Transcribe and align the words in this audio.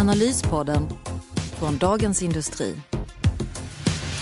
Analyspodden 0.00 0.88
från 1.58 1.78
Dagens 1.78 2.22
Industri. 2.22 2.74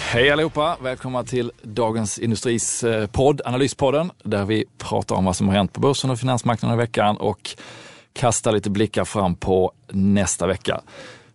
Hej 0.00 0.30
allihopa! 0.30 0.76
Välkomna 0.82 1.24
till 1.24 1.52
Dagens 1.62 2.18
Industris 2.18 2.84
eh, 2.84 3.06
podd, 3.06 3.40
Analyspodden, 3.44 4.10
där 4.22 4.44
vi 4.44 4.64
pratar 4.78 5.16
om 5.16 5.24
vad 5.24 5.36
som 5.36 5.48
har 5.48 5.54
hänt 5.54 5.72
på 5.72 5.80
börsen 5.80 6.10
och 6.10 6.18
finansmarknaden 6.18 6.78
i 6.78 6.82
veckan 6.82 7.16
och 7.16 7.50
kastar 8.12 8.52
lite 8.52 8.70
blickar 8.70 9.04
fram 9.04 9.34
på 9.34 9.72
nästa 9.88 10.46
vecka. 10.46 10.80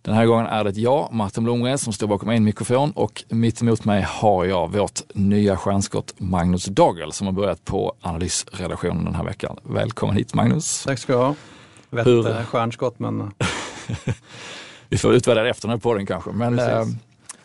Den 0.02 0.14
här 0.14 0.26
gången 0.26 0.46
är 0.46 0.64
det 0.64 0.70
jag, 0.70 1.08
Martin 1.12 1.44
Blomgren, 1.44 1.78
som 1.78 1.92
står 1.92 2.06
bakom 2.06 2.28
en 2.30 2.44
mikrofon 2.44 2.90
och 2.90 3.24
mitt 3.28 3.62
emot 3.62 3.84
mig 3.84 4.02
har 4.08 4.44
jag 4.44 4.72
vårt 4.72 5.00
nya 5.14 5.56
stjärnskott 5.56 6.14
Magnus 6.18 6.64
Dagel 6.64 7.12
som 7.12 7.26
har 7.26 7.34
börjat 7.34 7.64
på 7.64 7.94
analysredaktionen 8.00 9.04
den 9.04 9.14
här 9.14 9.24
veckan. 9.24 9.56
Välkommen 9.62 10.16
hit 10.16 10.34
Magnus! 10.34 10.84
Tack 10.84 10.98
ska 10.98 11.12
du 11.12 11.18
ha. 11.18 11.34
Vet 11.90 12.06
Hur- 12.06 12.18
inte 12.18 12.44
stjärnskott 12.44 12.98
men 12.98 13.32
Vi 14.88 14.98
får 14.98 15.14
utvärdera 15.14 15.48
efter 15.50 15.68
den 15.68 15.70
här 15.70 15.80
podden 15.80 16.06
kanske. 16.06 16.30
Men, 16.30 16.58
eh, 16.58 16.84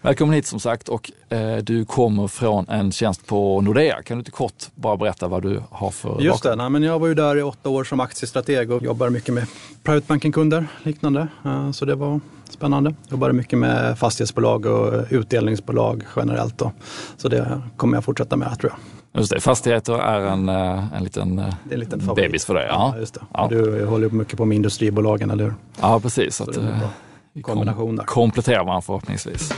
välkommen 0.01 0.35
hit 0.35 0.47
som 0.47 0.59
sagt 0.59 0.89
och 0.89 1.11
eh, 1.29 1.57
du 1.57 1.85
kommer 1.85 2.27
från 2.27 2.69
en 2.69 2.91
tjänst 2.91 3.27
på 3.27 3.61
Nordea. 3.61 4.01
Kan 4.03 4.17
du 4.17 4.19
inte 4.21 4.31
kort 4.31 4.63
bara 4.75 4.97
berätta 4.97 5.27
vad 5.27 5.41
du 5.43 5.63
har 5.71 5.91
för 5.91 6.09
just 6.21 6.43
det, 6.43 6.49
bakgrund? 6.49 6.57
nej, 6.61 6.69
men 6.69 6.83
jag 6.83 6.99
var 6.99 7.07
ju 7.07 7.13
där 7.13 7.37
i 7.37 7.41
åtta 7.41 7.69
år 7.69 7.83
som 7.83 7.99
aktiestrateg 7.99 8.71
och 8.71 8.83
jobbade 8.83 9.11
mycket 9.11 9.33
med 9.33 9.45
private 9.83 10.05
banking-kunder 10.07 10.67
liknande. 10.83 11.27
Eh, 11.45 11.71
Så 11.71 11.85
det 11.85 11.95
var 11.95 12.19
spännande. 12.49 12.93
Jobbade 13.09 13.33
mycket 13.33 13.59
med 13.59 13.99
fastighetsbolag 13.99 14.65
och 14.65 15.05
utdelningsbolag 15.09 16.03
generellt. 16.15 16.57
Då. 16.57 16.71
Så 17.17 17.27
det 17.29 17.61
kommer 17.77 17.97
jag 17.97 18.03
fortsätta 18.03 18.35
med 18.35 18.59
tror 18.59 18.71
jag. 18.71 18.79
Just 19.13 19.31
det, 19.31 19.39
fastigheter 19.41 19.93
är 19.93 20.19
en, 20.21 20.49
eh, 20.49 20.93
en 20.93 21.03
liten, 21.03 21.39
eh, 21.39 21.45
Det 21.63 21.69
är 21.69 21.73
en 21.73 21.79
liten 21.79 21.99
favorit. 21.99 22.25
bebis 22.25 22.45
för 22.45 22.53
dig. 22.53 22.65
Ja, 22.69 22.95
just 22.99 23.13
det. 23.13 23.21
Ja. 23.33 23.47
Du 23.49 23.85
håller 23.85 24.09
ju 24.09 24.13
mycket 24.15 24.37
på 24.37 24.45
med 24.45 24.55
industribolagen, 24.55 25.31
eller 25.31 25.43
hur? 25.43 25.53
ja 25.81 25.99
precis. 25.99 26.35
Så 26.35 26.43
att, 26.43 26.57
eh, 26.57 26.89
kombination 27.41 27.95
där. 27.95 28.03
kompletterar 28.03 28.63
varandra 28.63 28.81
förhoppningsvis. 28.81 29.53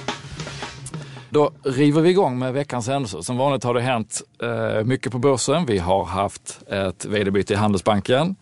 Då 1.30 1.52
river 1.64 2.02
vi 2.02 2.10
igång 2.10 2.40
med 2.40 2.54
veckans 2.54 2.88
händelser. 2.88 3.22
Som 3.22 3.38
vanligt 3.38 3.64
har 3.64 3.74
det 3.74 3.82
hänt 3.82 4.22
eh, 4.44 4.84
mycket 4.84 5.12
på 5.12 5.18
börsen. 5.20 5.66
Vi 5.66 5.78
har 5.78 6.06
haft 6.06 6.60
ett 6.70 7.06
vd-byte 7.06 7.54
i 7.54 7.56
Handelsbanken. 7.58 8.36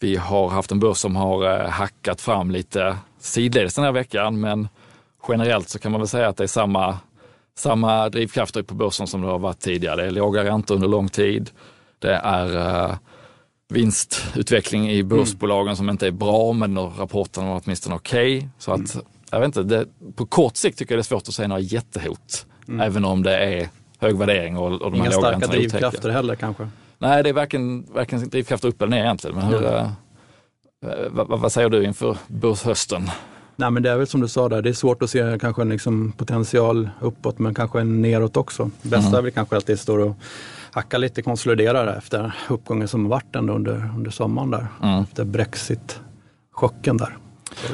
Vi 0.00 0.16
har 0.16 0.48
haft 0.48 0.72
en 0.72 0.80
börs 0.80 0.96
som 0.96 1.16
har 1.16 1.60
eh, 1.60 1.68
hackat 1.68 2.20
fram 2.20 2.50
lite 2.50 2.96
sidledes 3.20 3.74
den 3.74 3.84
här 3.84 3.92
veckan, 3.92 4.40
men 4.40 4.68
generellt 5.28 5.68
så 5.68 5.78
kan 5.78 5.92
man 5.92 6.00
väl 6.00 6.08
säga 6.08 6.28
att 6.28 6.36
det 6.36 6.44
är 6.44 6.48
samma, 6.48 6.98
samma 7.58 8.08
drivkrafter 8.08 8.62
på 8.62 8.74
börsen 8.74 9.06
som 9.06 9.20
det 9.22 9.26
har 9.28 9.38
varit 9.38 9.60
tidigare. 9.60 10.02
Det 10.02 10.06
är 10.06 10.10
låga 10.10 10.44
räntor 10.44 10.74
under 10.74 10.88
lång 10.88 11.08
tid. 11.08 11.50
Det 11.98 12.12
är 12.14 12.56
eh, 12.90 12.94
vinstutveckling 13.68 14.90
i 14.90 15.02
börsbolagen 15.02 15.76
som 15.76 15.90
inte 15.90 16.06
är 16.06 16.10
bra, 16.10 16.52
men 16.52 16.78
rapporten 16.78 17.46
var 17.48 17.60
åtminstone 17.64 17.96
okej. 17.96 18.48
Så 18.58 18.72
att, 18.72 18.96
jag 19.30 19.40
vet 19.40 19.46
inte, 19.46 19.62
det, 19.62 19.86
på 20.16 20.26
kort 20.26 20.56
sikt 20.56 20.78
tycker 20.78 20.94
jag 20.94 20.98
det 20.98 21.00
är 21.00 21.04
svårt 21.04 21.28
att 21.28 21.34
säga 21.34 21.48
några 21.48 21.60
jättehot, 21.60 22.46
även 22.80 23.04
om 23.04 23.22
det 23.22 23.36
är 23.38 23.68
hög 23.98 24.18
värdering 24.18 24.56
och, 24.56 24.72
och 24.72 24.90
de 24.90 24.94
Inga 24.94 25.04
här 25.04 25.10
låga 25.10 25.20
starka 25.20 25.32
räntorna 25.34 25.54
är 25.54 25.58
otäcka. 25.58 25.78
drivkrafter 25.78 26.10
heller 26.10 26.34
kanske. 26.34 26.68
Nej, 26.98 27.22
det 27.22 27.28
är 27.28 27.32
varken, 27.32 27.86
varken 27.94 28.28
drivkrafter 28.28 28.68
upp 28.68 28.82
eller 28.82 28.90
ner 28.90 29.02
egentligen. 29.04 29.36
Men 29.36 29.44
hur, 29.46 29.64
eh, 29.66 29.88
vad, 31.10 31.28
vad- 31.28 31.40
vad 31.40 31.52
säger 31.52 31.68
du 31.68 31.84
inför 31.84 32.16
börshösten? 32.26 33.10
Nej 33.56 33.70
men 33.70 33.82
det 33.82 33.90
är 33.90 33.96
väl 33.96 34.06
som 34.06 34.20
du 34.20 34.28
sa 34.28 34.48
där, 34.48 34.62
det 34.62 34.68
är 34.68 34.72
svårt 34.72 35.02
att 35.02 35.10
se 35.10 35.38
kanske 35.40 35.62
en 35.62 35.68
liksom 35.68 36.12
potential 36.12 36.90
uppåt 37.00 37.38
men 37.38 37.54
kanske 37.54 37.80
en 37.80 38.02
neråt 38.02 38.36
också. 38.36 38.70
Bästa 38.82 39.08
Mm. 39.08 39.14
är 39.14 39.22
väl 39.22 39.30
kanske 39.30 39.56
att 39.56 39.66
det 39.66 39.76
står 39.76 39.98
och 39.98 40.16
hackar 40.70 40.98
lite, 40.98 41.22
konsoliderar 41.22 41.96
efter 41.98 42.32
uppgången 42.48 42.88
som 42.88 43.08
varit 43.08 43.36
ändå 43.36 43.52
under, 43.52 43.90
under 43.96 44.10
sommaren 44.10 44.50
där. 44.50 44.66
Mm. 44.82 45.02
Efter 45.02 45.24
Brexit-chocken 45.24 46.96
där. 46.96 47.16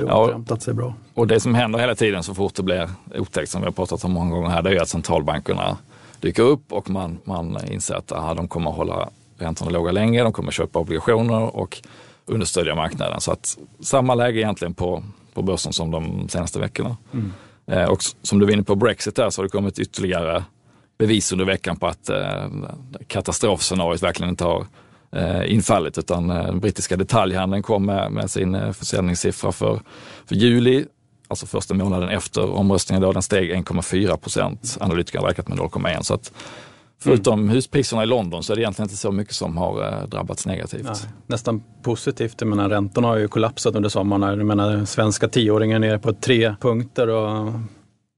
Det 0.00 0.10
har 0.10 0.24
återhämtat 0.24 0.62
sig 0.62 0.74
bra. 0.74 0.94
Och 1.14 1.26
det 1.26 1.40
som 1.40 1.54
händer 1.54 1.78
hela 1.78 1.94
tiden 1.94 2.22
så 2.22 2.34
fort 2.34 2.54
det 2.54 2.62
blir 2.62 2.90
otäckt, 3.18 3.50
som 3.50 3.60
vi 3.60 3.64
har 3.64 3.72
pratat 3.72 4.04
om 4.04 4.12
många 4.12 4.30
gånger 4.34 4.48
här, 4.50 4.62
det 4.62 4.70
är 4.70 4.74
ju 4.74 4.78
att 4.80 4.88
centralbankerna 4.88 5.76
dyker 6.20 6.42
upp 6.42 6.72
och 6.72 6.90
man, 6.90 7.18
man 7.24 7.58
inser 7.66 7.94
att 7.94 8.12
aha, 8.12 8.34
de 8.34 8.48
kommer 8.48 8.70
att 8.70 8.76
hålla 8.76 9.08
räntorna 9.38 9.70
låga 9.70 9.92
länge, 9.92 10.22
de 10.22 10.32
kommer 10.32 10.48
att 10.48 10.54
köpa 10.54 10.78
obligationer 10.78 11.56
och 11.56 11.82
understödja 12.26 12.74
marknaden. 12.74 13.20
Så 13.20 13.32
att 13.32 13.58
samma 13.80 14.14
läge 14.14 14.38
egentligen 14.40 14.74
på, 14.74 15.02
på 15.34 15.42
börsen 15.42 15.72
som 15.72 15.90
de 15.90 16.28
senaste 16.28 16.58
veckorna. 16.58 16.96
Eh, 17.66 17.84
och 17.84 18.02
som 18.22 18.38
du 18.38 18.46
var 18.46 18.52
inne 18.52 18.62
på 18.62 18.74
Brexit 18.74 19.16
där 19.16 19.30
så 19.30 19.42
har 19.42 19.44
det 19.44 19.50
kommit 19.50 19.78
ytterligare 19.78 20.44
bevis 20.98 21.32
under 21.32 21.44
veckan 21.44 21.76
på 21.76 21.86
att 21.86 22.08
eh, 22.08 22.46
katastrofscenariot 23.06 24.02
verkligen 24.02 24.30
inte 24.30 24.44
har 24.44 24.66
eh, 25.12 25.52
infallit 25.52 25.98
utan 25.98 26.30
eh, 26.30 26.44
den 26.44 26.60
brittiska 26.60 26.96
detaljhandeln 26.96 27.62
kom 27.62 27.86
med, 27.86 28.12
med 28.12 28.30
sin 28.30 28.54
eh, 28.54 28.72
försäljningssiffra 28.72 29.52
för, 29.52 29.80
för 30.26 30.34
juli, 30.34 30.84
alltså 31.28 31.46
första 31.46 31.74
månaden 31.74 32.08
efter 32.08 32.50
omröstningen 32.50 33.02
då, 33.02 33.12
den 33.12 33.22
steg 33.22 33.52
1,4 33.52 34.16
procent. 34.16 34.76
Analytikerna 34.80 35.22
har 35.22 35.28
räknat 35.28 35.48
med 35.48 35.58
0,1 35.58 36.02
så 36.02 36.14
att 36.14 36.32
förutom 37.02 37.48
huspriserna 37.48 38.02
i 38.02 38.06
London 38.06 38.42
så 38.42 38.52
är 38.52 38.56
det 38.56 38.62
egentligen 38.62 38.86
inte 38.86 38.96
så 38.96 39.12
mycket 39.12 39.34
som 39.34 39.56
har 39.56 39.82
eh, 40.02 40.08
drabbats 40.08 40.46
negativt. 40.46 40.84
Nej, 40.84 40.94
nästan 41.26 41.62
positivt. 41.82 42.34
Jag 42.40 42.48
menar, 42.48 42.68
räntorna 42.68 43.08
har 43.08 43.16
ju 43.16 43.28
kollapsat 43.28 43.74
under 43.74 43.88
sommaren. 43.88 44.38
Jag 44.38 44.46
menar, 44.46 44.70
den 44.70 44.86
svenska 44.86 45.28
tioåringen 45.28 45.84
är 45.84 45.88
nere 45.88 45.98
på 45.98 46.12
tre 46.12 46.54
punkter 46.60 47.08
och 47.08 47.52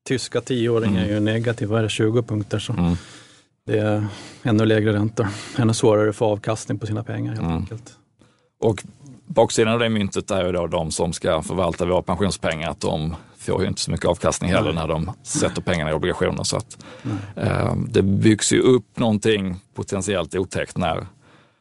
tyska 0.08 0.40
tioåringen 0.40 0.96
är 1.04 1.08
ju 1.08 1.20
negativ, 1.20 1.68
vad 1.68 1.78
är 1.78 1.82
det, 1.82 1.88
20 1.88 2.22
punkter. 2.22 2.58
Så 2.58 2.72
Mm. 2.72 2.94
det 3.66 3.78
är 3.78 4.06
ännu 4.42 4.64
lägre 4.66 4.92
räntor. 4.92 5.26
Ännu 5.58 5.74
svårare 5.74 6.08
att 6.10 6.16
få 6.16 6.24
avkastning 6.24 6.78
på 6.78 6.86
sina 6.86 7.02
pengar 7.04 7.30
helt 7.32 7.42
Mm. 7.44 7.56
enkelt. 7.56 7.92
Och 8.60 8.84
baksidan 9.26 9.72
av 9.72 9.78
det 9.78 9.88
myntet 9.88 10.30
är 10.30 10.44
ju 10.46 10.52
då 10.52 10.66
de 10.66 10.90
som 10.90 11.12
ska 11.12 11.42
förvalta 11.42 11.84
våra 11.84 12.02
pensionspengar, 12.02 12.70
att 12.70 12.80
de 12.80 13.16
får 13.38 13.62
ju 13.62 13.68
inte 13.68 13.80
så 13.80 13.90
mycket 13.90 14.06
avkastning 14.06 14.50
heller 14.50 14.72
när 14.72 14.88
de 14.88 15.10
sätter 15.22 15.62
pengarna 15.62 15.90
i 15.90 15.94
obligationer. 15.94 16.42
Så 16.42 16.56
att, 16.56 16.84
eh, 17.36 17.74
det 17.88 18.02
byggs 18.02 18.52
ju 18.52 18.60
upp 18.60 18.98
någonting 18.98 19.56
potentiellt 19.74 20.34
otäckt 20.34 20.76
när, 20.76 21.06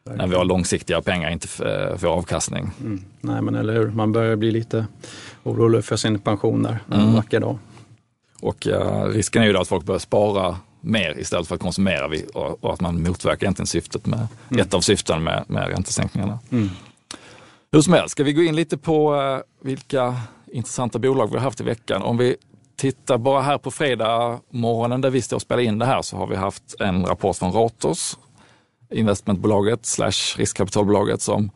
när 0.03 0.27
våra 0.27 0.43
långsiktiga 0.43 1.01
pengar 1.01 1.29
inte 1.29 1.47
eh, 1.65 1.97
får 1.97 2.07
avkastning. 2.07 2.71
Mm. 2.79 3.03
Nej 3.21 3.41
men 3.41 3.55
eller 3.55 3.73
hur, 3.73 3.89
man 3.89 4.11
börjar 4.11 4.35
bli 4.35 4.51
lite 4.51 4.85
orolig 5.43 5.85
för 5.85 5.95
sin 5.95 6.19
pension 6.19 6.63
där 6.63 6.79
en 6.91 7.01
Mm. 7.01 7.13
vacker 7.13 7.39
dag. 7.39 7.57
Och 8.39 8.67
eh, 8.67 9.05
risken 9.05 9.41
är 9.41 9.47
ju 9.47 9.53
då 9.53 9.61
att 9.61 9.67
folk 9.67 9.85
börjar 9.85 9.99
spara 9.99 10.57
mer 10.81 11.19
istället 11.19 11.47
för 11.47 11.55
att 11.55 11.61
konsumera 11.61 12.11
och, 12.33 12.63
och 12.63 12.73
att 12.73 12.81
man 12.81 13.03
motverkar 13.03 13.45
egentligen 13.45 13.67
syftet 13.67 14.05
med, 14.05 14.27
ett 14.57 14.73
av 14.73 14.81
syften 14.81 15.23
med, 15.23 15.43
med 15.47 15.67
räntesänkningarna. 15.67 16.39
Mm. 16.51 16.69
Hur 17.73 17.81
som 17.81 17.93
helst, 17.93 18.11
ska 18.11 18.23
vi 18.23 18.33
gå 18.33 18.41
in 18.43 18.55
lite 18.55 18.77
på 18.77 19.15
eh, 19.15 19.67
vilka 19.67 20.15
intressanta 20.51 20.99
bolag 20.99 21.27
vi 21.27 21.33
har 21.33 21.43
haft 21.43 21.61
i 21.61 21.63
veckan. 21.63 22.01
Om 22.01 22.17
vi 22.17 22.35
tittar 22.75 23.17
bara 23.17 23.41
här 23.41 23.57
på 23.57 23.71
fredag 23.71 24.39
morgonen 24.49 25.01
där 25.01 25.09
vi 25.09 25.21
står 25.21 25.37
och 25.37 25.41
spelar 25.41 25.61
in 25.61 25.79
det 25.79 25.85
här 25.85 26.01
så 26.01 26.17
har 26.17 26.27
vi 26.27 26.35
haft 26.35 26.75
en 26.79 27.05
rapport 27.05 27.35
från 27.35 27.51
Ratos, 27.51 28.19
investmentbolaget 28.91 29.85
slash 29.85 30.37
riskkapitalbolaget 30.37 31.21
som 31.21 31.51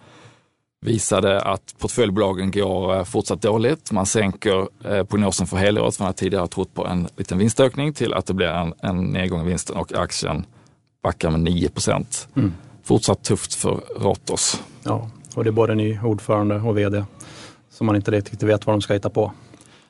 visade 0.81 1.41
att 1.41 1.75
portföljbolagen 1.79 2.51
går 2.51 2.95
eh, 2.95 3.03
fortsatt 3.03 3.41
dåligt. 3.41 3.91
Man 3.91 4.05
sänker 4.05 4.67
eh, 4.85 5.03
prognosen 5.03 5.47
för 5.47 5.57
helåret 5.57 5.95
från 5.95 6.07
att 6.07 6.17
tidigare 6.17 6.41
ha 6.41 6.47
trott 6.47 6.73
på 6.73 6.87
en 6.87 7.07
liten 7.17 7.37
vinstökning 7.37 7.93
till 7.93 8.13
att 8.13 8.25
det 8.25 8.33
blir 8.33 8.47
en, 8.47 8.73
en 8.79 9.05
nedgång 9.05 9.41
i 9.41 9.49
vinsten 9.49 9.77
och 9.77 9.93
aktien 9.93 10.45
backar 11.03 11.31
med 11.31 11.39
9 11.39 11.69
procent. 11.69 12.27
Mm. 12.35 12.53
Fortsatt 12.83 13.23
tufft 13.23 13.53
för 13.53 13.81
Ratos. 13.99 14.63
Ja, 14.83 15.09
och 15.37 15.43
det 15.43 15.49
är 15.49 15.51
både 15.51 15.75
ny 15.75 15.99
ordförande 16.03 16.55
och 16.55 16.77
vd 16.77 17.03
som 17.69 17.87
man 17.87 17.95
inte 17.95 18.11
riktigt 18.11 18.43
vet 18.43 18.65
vad 18.65 18.73
de 18.73 18.81
ska 18.81 18.93
hitta 18.93 19.09
på. 19.09 19.31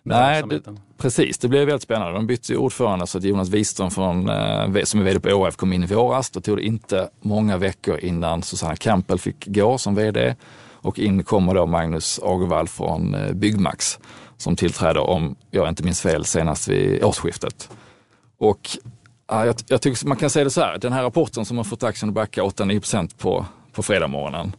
Nej, 0.03 0.33
verksamheten. 0.33 0.79
Precis, 0.97 1.37
det 1.37 1.47
blev 1.47 1.65
väldigt 1.65 1.81
spännande. 1.83 2.13
De 2.13 2.27
bytte 2.27 2.51
ju 2.51 2.57
ordförande 2.57 3.07
så 3.07 3.17
att 3.17 3.23
Jonas 3.23 3.49
Wiström 3.49 3.91
från, 3.91 4.29
eh, 4.29 4.83
som 4.83 4.99
är 4.99 5.03
vd 5.03 5.19
på 5.19 5.29
ÅF 5.29 5.55
kom 5.55 5.73
in 5.73 5.83
i 5.83 5.85
våras. 5.85 6.29
Då 6.29 6.41
tog 6.41 6.57
det 6.57 6.63
inte 6.63 7.09
många 7.21 7.57
veckor 7.57 7.99
innan 7.99 8.43
Susanna 8.43 8.75
Campbell 8.75 9.19
fick 9.19 9.45
gå 9.45 9.77
som 9.77 9.95
vd 9.95 10.35
och 10.71 10.99
in 10.99 11.23
kommer 11.23 11.55
då 11.55 11.65
Magnus 11.65 12.19
Agervall 12.23 12.67
från 12.67 13.15
eh, 13.15 13.33
Byggmax 13.33 13.99
som 14.37 14.55
tillträder, 14.55 15.01
om 15.01 15.35
jag 15.51 15.69
inte 15.69 15.83
minns 15.83 16.01
fel, 16.01 16.25
senast 16.25 16.67
vid 16.67 17.03
årsskiftet. 17.03 17.69
Och 18.37 18.69
ja, 19.27 19.45
jag, 19.45 19.55
jag 19.67 19.81
tycker 19.81 20.07
man 20.07 20.17
kan 20.17 20.29
säga 20.29 20.43
det 20.43 20.49
så 20.49 20.61
här, 20.61 20.77
den 20.77 20.93
här 20.93 21.03
rapporten 21.03 21.45
som 21.45 21.57
har 21.57 21.63
fått 21.63 21.83
aktien 21.83 22.09
att 22.09 22.15
backa 22.15 22.41
8-9 22.41 22.79
procent 22.79 23.17
på, 23.17 23.45
på 23.73 23.83
fredag 23.83 24.07
morgonen. 24.07 24.53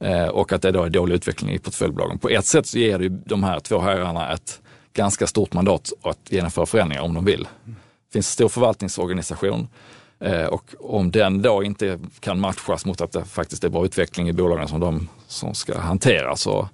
Eh, 0.00 0.26
och 0.26 0.52
att 0.52 0.62
det 0.62 0.70
då 0.70 0.82
är 0.82 0.90
dålig 0.90 1.14
utveckling 1.14 1.54
i 1.54 1.58
portföljbolagen. 1.58 2.18
På 2.18 2.28
ett 2.28 2.46
sätt 2.46 2.66
så 2.66 2.78
ger 2.78 2.98
det 2.98 3.04
ju 3.04 3.10
de 3.10 3.44
här 3.44 3.60
två 3.60 3.80
herrarna 3.80 4.32
ett 4.32 4.60
ganska 4.92 5.26
stort 5.26 5.52
mandat 5.52 5.92
att 6.02 6.18
genomföra 6.28 6.66
förändringar 6.66 7.02
om 7.02 7.14
de 7.14 7.24
vill. 7.24 7.48
Det 7.64 8.12
finns 8.12 8.26
en 8.26 8.32
stor 8.32 8.48
förvaltningsorganisation 8.48 9.68
eh, 10.20 10.44
och 10.44 10.74
om 10.80 11.10
den 11.10 11.42
då 11.42 11.62
inte 11.62 11.98
kan 12.20 12.40
matchas 12.40 12.86
mot 12.86 13.00
att 13.00 13.12
det 13.12 13.24
faktiskt 13.24 13.64
är 13.64 13.68
bra 13.68 13.84
utveckling 13.84 14.28
i 14.28 14.32
bolagen 14.32 14.68
som 14.68 14.80
de 14.80 15.08
som 15.26 15.54
ska 15.54 15.78
hantera 15.78 16.36
så, 16.36 16.68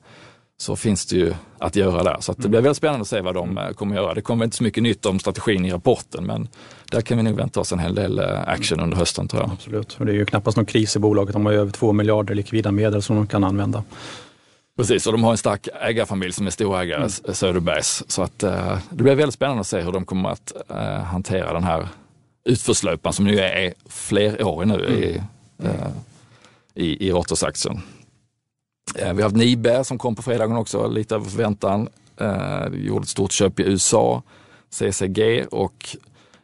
så 0.61 0.77
finns 0.77 1.07
det 1.07 1.17
ju 1.17 1.35
att 1.59 1.77
göra 1.77 2.03
där. 2.03 2.17
Så 2.21 2.33
det 2.33 2.49
blir 2.49 2.61
väldigt 2.61 2.77
spännande 2.77 3.03
att 3.03 3.09
se 3.09 3.21
vad 3.21 3.35
de 3.35 3.59
eh, 3.59 3.71
kommer 3.71 3.97
att 3.97 4.03
göra. 4.03 4.15
Det 4.15 4.21
kommer 4.21 4.45
inte 4.45 4.57
så 4.57 4.62
mycket 4.62 4.83
nytt 4.83 5.07
om 5.07 5.19
strategin 5.19 5.65
i 5.65 5.73
rapporten 5.73 6.25
men 6.25 6.49
där 6.91 7.01
kan 7.01 7.17
vi 7.17 7.23
nog 7.23 7.37
vänta 7.37 7.61
oss 7.61 7.73
en 7.73 7.79
hel 7.79 7.95
del 7.95 8.19
eh, 8.19 8.49
action 8.49 8.81
under 8.81 8.97
hösten 8.97 9.29
tror 9.29 9.43
jag. 9.43 9.51
Absolut, 9.53 9.97
och 10.01 10.07
det 10.07 10.12
är 10.12 10.17
ju 10.17 10.27
knappast 10.27 10.57
någon 10.57 10.67
kris 10.67 10.97
i 10.97 10.99
bolaget. 10.99 11.33
De 11.33 11.47
har 11.47 11.53
ju 11.53 11.59
över 11.59 11.73
2 11.73 11.93
miljarder 11.93 12.35
likvida 12.35 12.73
medel 12.73 13.03
som 13.03 13.17
de 13.17 13.27
kan 13.27 13.45
använda. 13.45 13.85
Precis, 14.77 15.07
och 15.07 15.12
de 15.12 15.25
har 15.25 15.31
en 15.31 15.39
stark 15.39 15.69
ägarfamilj 15.81 16.33
som 16.33 16.47
är 16.47 16.51
storägare, 16.51 16.99
mm. 16.99 17.35
Söderbergs. 17.35 18.05
Så 18.09 18.23
att, 18.23 18.43
eh, 18.43 18.79
det 18.91 19.03
blir 19.03 19.15
väldigt 19.15 19.35
spännande 19.35 19.61
att 19.61 19.67
se 19.67 19.81
hur 19.81 19.93
de 19.93 20.05
kommer 20.05 20.29
att 20.29 20.53
hantera 21.05 21.53
den 21.53 21.65
här 21.65 21.89
utförslöpan 22.45 23.12
som 23.12 23.25
nu 23.25 23.39
är 23.41 23.75
flerårig 23.89 24.69
nu 24.69 24.87
mm. 24.87 25.03
i, 25.03 25.23
eh, 25.62 25.89
i, 26.75 27.09
i 27.09 27.12
Rotters-aktien. 27.12 27.81
Eh, 28.95 29.13
vi 29.13 29.23
har 29.23 29.23
haft 29.23 29.37
Nibe 29.37 29.85
som 29.85 29.99
kom 29.99 30.17
på 30.17 30.23
fredagen 30.23 30.57
också, 30.57 30.89
lite 30.89 31.15
över 31.15 31.25
förväntan. 31.25 31.89
Eh, 32.17 32.67
gjorde 32.73 33.03
ett 33.03 33.09
stort 33.09 33.33
köp 33.33 33.61
i 33.61 33.63
USA, 33.63 34.23
CCG 34.71 35.47
och 35.51 35.97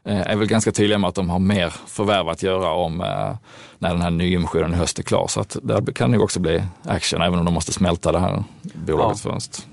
eh, 0.04 0.31
är 0.31 0.37
väl 0.37 0.48
ganska 0.48 0.72
tydliga 0.72 0.98
med 0.98 1.08
att 1.08 1.14
de 1.14 1.31
har 1.31 1.38
mer 1.38 1.69
förvärv 1.87 2.28
att 2.28 2.43
göra 2.43 2.72
om 2.72 3.00
eh, 3.00 3.37
när 3.78 3.90
den 3.90 4.02
här 4.02 4.10
nyemissionen 4.10 4.72
i 4.72 4.76
höst 4.76 4.98
är 4.98 5.02
klar. 5.02 5.26
Så 5.28 5.40
att 5.40 5.56
där 5.62 5.93
kan 5.93 6.10
det 6.10 6.19
också 6.19 6.40
bli 6.40 6.62
action, 6.84 7.22
även 7.22 7.38
om 7.38 7.44
de 7.44 7.54
måste 7.54 7.72
smälta 7.72 8.12
det 8.12 8.19
här 8.19 8.44
bolaget 8.62 9.20
ja. 9.25 9.32
först. 9.32 9.66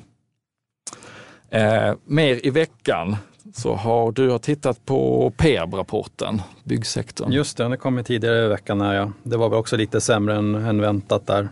Eh, 1.49 1.93
mer 2.05 2.45
i 2.45 2.49
veckan 2.49 3.17
så 3.55 3.75
har 3.75 4.11
du 4.11 4.29
har 4.29 4.39
tittat 4.39 4.85
på 4.85 5.31
PEAB-rapporten, 5.37 6.41
byggsektorn. 6.63 7.31
Just 7.31 7.57
det, 7.57 7.63
den 7.63 7.77
kom 7.77 8.03
tidigare 8.03 8.45
i 8.45 8.47
veckan. 8.47 8.81
Här, 8.81 8.93
ja. 8.93 9.11
Det 9.23 9.37
var 9.37 9.49
väl 9.49 9.59
också 9.59 9.77
lite 9.77 10.01
sämre 10.01 10.35
än, 10.35 10.55
än 10.55 10.81
väntat 10.81 11.27
där. 11.27 11.49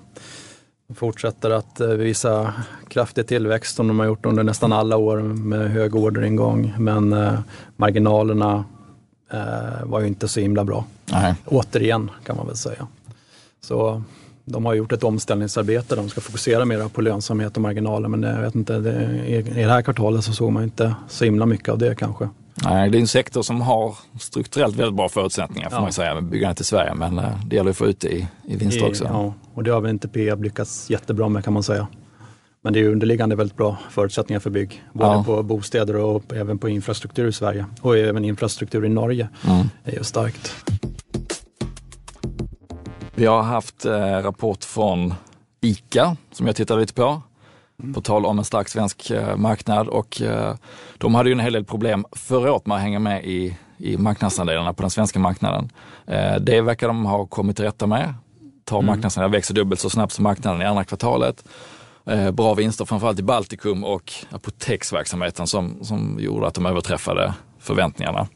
Fortsätter 0.95 1.49
att 1.49 1.79
eh, 1.79 1.87
visa 1.87 2.53
kraftig 2.87 3.27
tillväxt 3.27 3.75
som 3.75 3.87
de 3.87 3.99
har 3.99 4.05
gjort 4.05 4.25
under 4.25 4.43
nästan 4.43 4.73
alla 4.73 4.97
år 4.97 5.17
med 5.21 5.71
hög 5.71 5.95
orderingång. 5.95 6.73
Men 6.77 7.13
eh, 7.13 7.39
marginalerna 7.75 8.65
eh, 9.31 9.85
var 9.85 9.99
ju 9.99 10.07
inte 10.07 10.27
så 10.27 10.39
himla 10.39 10.63
bra. 10.63 10.85
Nej. 11.11 11.35
Återigen 11.45 12.11
kan 12.25 12.37
man 12.37 12.47
väl 12.47 12.57
säga. 12.57 12.87
Så 13.61 14.03
de 14.45 14.65
har 14.65 14.73
gjort 14.73 14.91
ett 14.91 15.03
omställningsarbete. 15.03 15.95
De 15.95 16.09
ska 16.09 16.21
fokusera 16.21 16.65
mer 16.65 16.87
på 16.87 17.01
lönsamhet 17.01 17.55
och 17.55 17.61
marginaler 17.61 18.09
men 18.09 18.23
jag 18.23 18.41
vet 18.41 18.55
inte, 18.55 18.79
det, 18.79 19.25
i 19.27 19.41
det 19.41 19.71
här 19.71 19.81
kvartalet 19.81 20.23
så 20.23 20.33
såg 20.33 20.51
man 20.51 20.63
inte 20.63 20.95
så 21.09 21.25
himla 21.25 21.45
mycket 21.45 21.69
av 21.69 21.77
det 21.77 21.95
kanske. 21.95 22.29
Nej, 22.63 22.89
det 22.89 22.97
är 22.97 22.99
en 22.99 23.07
sektor 23.07 23.41
som 23.41 23.61
har 23.61 23.95
strukturellt 24.19 24.75
väldigt 24.75 24.95
bra 24.95 25.09
förutsättningar 25.09 25.69
får 25.69 25.77
ja. 25.77 25.81
man 25.81 25.93
säga 25.93 26.13
med 26.13 26.23
byggandet 26.23 26.61
i 26.61 26.63
Sverige. 26.63 26.93
Men 26.93 27.19
eh, 27.19 27.45
det 27.45 27.55
gäller 27.55 27.71
att 27.71 27.77
få 27.77 27.87
ut 27.87 27.99
det 27.99 28.11
i, 28.11 28.27
i 28.47 28.55
vinster 28.55 28.87
också. 28.87 29.03
Ja, 29.03 29.33
och 29.53 29.63
det 29.63 29.71
har 29.71 29.81
väl 29.81 29.91
inte 29.91 30.07
Peab 30.07 30.43
lyckats 30.43 30.89
jättebra 30.89 31.29
med 31.29 31.43
kan 31.43 31.53
man 31.53 31.63
säga. 31.63 31.87
Men 32.63 32.73
det 32.73 32.79
är 32.79 32.89
underliggande 32.89 33.35
väldigt 33.35 33.57
bra 33.57 33.77
förutsättningar 33.89 34.39
för 34.39 34.49
bygg. 34.49 34.83
Både 34.93 35.13
ja. 35.13 35.23
på 35.23 35.43
bostäder 35.43 35.95
och 35.95 36.33
även 36.33 36.57
på 36.57 36.69
infrastruktur 36.69 37.27
i 37.27 37.31
Sverige. 37.31 37.65
Och 37.81 37.97
även 37.97 38.25
infrastruktur 38.25 38.85
i 38.85 38.89
Norge 38.89 39.29
mm. 39.47 39.69
är 39.83 39.91
ju 39.91 40.03
starkt. 40.03 40.55
Vi 43.15 43.25
har 43.25 43.41
haft 43.41 43.85
eh, 43.85 43.91
rapport 43.99 44.63
från 44.63 45.13
ICA 45.61 46.17
som 46.31 46.47
jag 46.47 46.55
tittade 46.55 46.81
lite 46.81 46.93
på. 46.93 47.21
Mm. 47.81 47.93
På 47.93 48.01
tal 48.01 48.25
om 48.25 48.39
en 48.39 48.45
stark 48.45 48.69
svensk 48.69 49.09
eh, 49.09 49.35
marknad 49.35 49.87
och 49.87 50.21
eh, 50.21 50.55
de 50.97 51.15
hade 51.15 51.29
ju 51.29 51.33
en 51.33 51.39
hel 51.39 51.53
del 51.53 51.65
problem 51.65 52.05
förra 52.11 52.53
året 52.53 52.65
med 52.65 52.75
att 52.75 52.81
hänga 52.81 52.99
med 52.99 53.25
i, 53.25 53.57
i 53.77 53.97
marknadsandelarna 53.97 54.73
på 54.73 54.81
den 54.81 54.89
svenska 54.89 55.19
marknaden. 55.19 55.69
Eh, 56.07 56.35
det 56.35 56.61
verkar 56.61 56.87
de 56.87 57.05
ha 57.05 57.25
kommit 57.25 57.55
till 57.55 57.65
rätta 57.65 57.87
med. 57.87 58.13
Tar 58.63 58.77
mm. 58.77 58.85
marknadsandelar 58.85 59.31
växer 59.31 59.53
dubbelt 59.53 59.79
så 59.81 59.89
snabbt 59.89 60.13
som 60.13 60.23
marknaden 60.23 60.61
i 60.61 60.65
andra 60.65 60.83
kvartalet. 60.83 61.43
Bra 62.33 62.53
vinster 62.53 62.85
framförallt 62.85 63.19
i 63.19 63.23
Baltikum 63.23 63.83
och 63.83 64.13
apoteksverksamheten 64.31 65.47
som, 65.47 65.83
som 65.83 66.17
gjorde 66.19 66.47
att 66.47 66.53
de 66.53 66.65
överträffade 66.65 67.33
förväntningarna. 67.59 68.27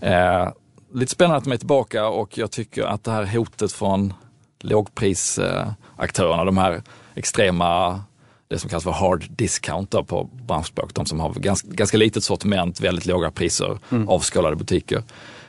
Eh, 0.00 0.48
lite 0.94 1.12
spännande 1.12 1.36
att 1.36 1.44
de 1.44 1.52
är 1.52 1.56
tillbaka 1.56 2.08
och 2.08 2.38
jag 2.38 2.50
tycker 2.50 2.82
att 2.82 3.04
det 3.04 3.10
här 3.10 3.26
hotet 3.26 3.72
från 3.72 4.14
lågprisaktörerna, 4.60 6.44
de 6.44 6.58
här 6.58 6.82
extrema 7.14 8.00
det 8.50 8.58
som 8.58 8.70
kallas 8.70 8.84
för 8.84 8.90
hard 8.90 9.26
discount 9.30 10.02
på 10.02 10.24
branschspråk. 10.46 10.94
De 10.94 11.06
som 11.06 11.20
har 11.20 11.34
ganska, 11.34 11.68
ganska 11.70 11.96
litet 11.96 12.24
sortiment, 12.24 12.80
väldigt 12.80 13.06
låga 13.06 13.30
priser, 13.30 13.78
mm. 13.90 14.08
avskalade 14.08 14.56
butiker. 14.56 15.02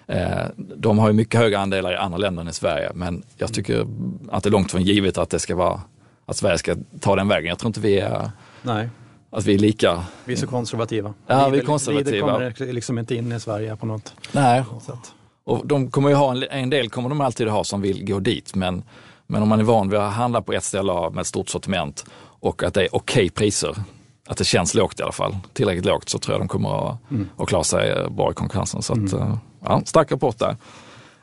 Eh, 0.07 0.45
de 0.57 0.99
har 0.99 1.07
ju 1.07 1.13
mycket 1.13 1.39
högre 1.39 1.59
andelar 1.59 1.93
i 1.93 1.95
andra 1.95 2.17
länder 2.17 2.41
än 2.41 2.47
i 2.47 2.53
Sverige, 2.53 2.91
men 2.93 3.23
jag 3.37 3.53
tycker 3.53 3.87
att 4.31 4.43
det 4.43 4.49
är 4.49 4.51
långt 4.51 4.71
från 4.71 4.83
givet 4.83 5.17
att 5.17 5.29
det 5.29 5.39
ska 5.39 5.55
vara 5.55 5.81
att 6.25 6.37
Sverige 6.37 6.57
ska 6.57 6.75
ta 6.99 7.15
den 7.15 7.27
vägen. 7.27 7.49
Jag 7.49 7.59
tror 7.59 7.69
inte 7.69 7.79
vi 7.79 7.99
är, 7.99 8.31
Nej. 8.61 8.89
Att 9.29 9.45
vi 9.45 9.53
är 9.53 9.59
lika. 9.59 10.03
Vi 10.25 10.33
är 10.33 10.37
så 10.37 10.47
konservativa. 10.47 11.13
Ja, 11.27 11.49
vi 11.49 11.59
är 11.59 11.63
konservativa. 11.63 12.37
Lidl 12.37 12.53
kommer 12.55 12.73
liksom 12.73 12.99
inte 12.99 13.15
in 13.15 13.31
i 13.31 13.39
Sverige 13.39 13.75
på 13.75 13.85
något 13.85 14.13
Nej. 14.31 14.63
sätt. 14.81 15.13
Och 15.43 15.67
de 15.67 15.91
kommer 15.91 16.09
ju 16.09 16.15
ha 16.15 16.31
en, 16.31 16.43
en 16.43 16.69
del 16.69 16.89
kommer 16.89 17.09
de 17.09 17.21
alltid 17.21 17.47
ha 17.47 17.63
som 17.63 17.81
vill 17.81 18.05
gå 18.05 18.19
dit, 18.19 18.55
men, 18.55 18.83
men 19.27 19.41
om 19.41 19.49
man 19.49 19.59
är 19.59 19.63
van 19.63 19.89
vid 19.89 19.99
att 19.99 20.13
handla 20.13 20.41
på 20.41 20.53
ett 20.53 20.63
ställe 20.63 21.09
med 21.09 21.21
ett 21.21 21.27
stort 21.27 21.49
sortiment 21.49 22.05
och 22.41 22.63
att 22.63 22.73
det 22.73 22.81
är 22.81 22.95
okej 22.95 23.25
okay 23.25 23.29
priser, 23.29 23.75
att 24.27 24.37
det 24.37 24.43
känns 24.43 24.73
lågt 24.73 24.99
i 24.99 25.03
alla 25.03 25.11
fall, 25.11 25.37
tillräckligt 25.53 25.85
lågt, 25.85 26.09
så 26.09 26.19
tror 26.19 26.33
jag 26.33 26.41
de 26.41 26.47
kommer 26.47 26.89
att, 26.89 27.11
mm. 27.11 27.29
att 27.37 27.47
klara 27.47 27.63
sig 27.63 28.09
bra 28.09 28.31
i 28.31 28.33
konkurrensen. 28.33 28.81
Så 28.81 28.93
att, 28.93 29.13
mm. 29.13 29.37
ja, 29.65 29.81
stark 29.85 30.11
rapport 30.11 30.39
där. 30.39 30.55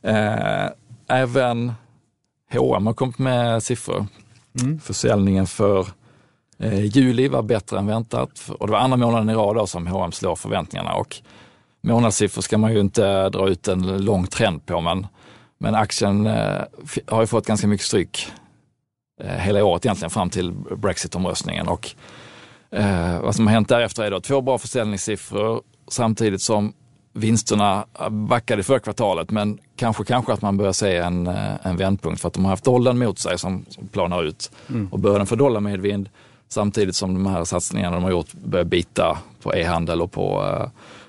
Eh, 0.03 0.71
även 1.09 1.73
H&M 2.53 2.87
har 2.87 2.95
kommit 2.95 3.19
med 3.19 3.63
siffror. 3.63 4.07
Mm. 4.61 4.81
Försäljningen 4.81 5.47
för 5.47 5.87
eh, 6.59 6.85
juli 6.85 7.29
var 7.29 7.43
bättre 7.43 7.79
än 7.79 7.87
väntat 7.87 8.51
och 8.59 8.67
det 8.67 8.73
var 8.73 8.79
andra 8.79 8.97
månaden 8.97 9.31
i 9.31 9.35
rad 9.35 9.69
som 9.69 9.87
H&M 9.87 10.13
slår 10.13 10.37
förväntningarna. 10.37 10.95
Och 10.95 11.17
månadssiffror 11.81 12.43
ska 12.43 12.59
man 12.59 12.73
ju 12.73 12.81
inte 12.81 13.29
dra 13.29 13.49
ut 13.49 13.69
en 13.69 14.05
lång 14.05 14.27
trend 14.27 14.67
på, 14.67 14.81
men, 14.81 15.07
men 15.59 15.75
aktien 15.75 16.27
eh, 16.27 16.63
har 17.07 17.21
ju 17.21 17.27
fått 17.27 17.47
ganska 17.47 17.67
mycket 17.67 17.87
stryk 17.87 18.27
eh, 18.29 18.33
hela 19.19 19.65
året 19.65 19.85
egentligen 19.85 20.11
fram 20.11 20.31
till 20.31 20.53
Brexit-omröstningen. 20.53 21.69
Och, 21.69 21.91
eh, 22.71 23.21
vad 23.21 23.35
som 23.35 23.47
har 23.47 23.55
hänt 23.55 23.69
därefter 23.69 24.03
är 24.03 24.11
då 24.11 24.21
två 24.21 24.41
bra 24.41 24.59
försäljningssiffror 24.59 25.63
samtidigt 25.89 26.43
som 26.43 26.73
vinsterna 27.13 27.85
backade 28.11 28.63
förra 28.63 28.79
kvartalet, 28.79 29.31
men 29.31 29.59
kanske, 29.77 30.05
kanske 30.05 30.33
att 30.33 30.43
man 30.43 30.57
börjar 30.57 30.73
se 30.73 30.97
en, 30.97 31.27
eh, 31.27 31.67
en 31.67 31.77
vändpunkt 31.77 32.21
för 32.21 32.29
att 32.29 32.35
de 32.35 32.45
har 32.45 32.51
haft 32.51 32.65
dollarn 32.65 32.99
mot 32.99 33.19
sig 33.19 33.39
som, 33.39 33.65
som 33.69 33.89
planar 33.89 34.25
ut. 34.25 34.51
Mm. 34.69 34.89
Och 34.89 34.99
börjar 34.99 35.19
den 35.19 35.27
få 35.27 35.37
dollarmedvind 35.37 36.09
samtidigt 36.49 36.97
som 36.97 37.15
de 37.15 37.27
här 37.27 37.45
satsningarna 37.45 37.97
de 37.97 38.05
har 38.05 38.11
gjort 38.11 38.33
börjar 38.33 38.65
bita 38.65 39.19
på 39.43 39.55
e-handel 39.55 40.03
och 40.03 40.13
på 40.13 40.43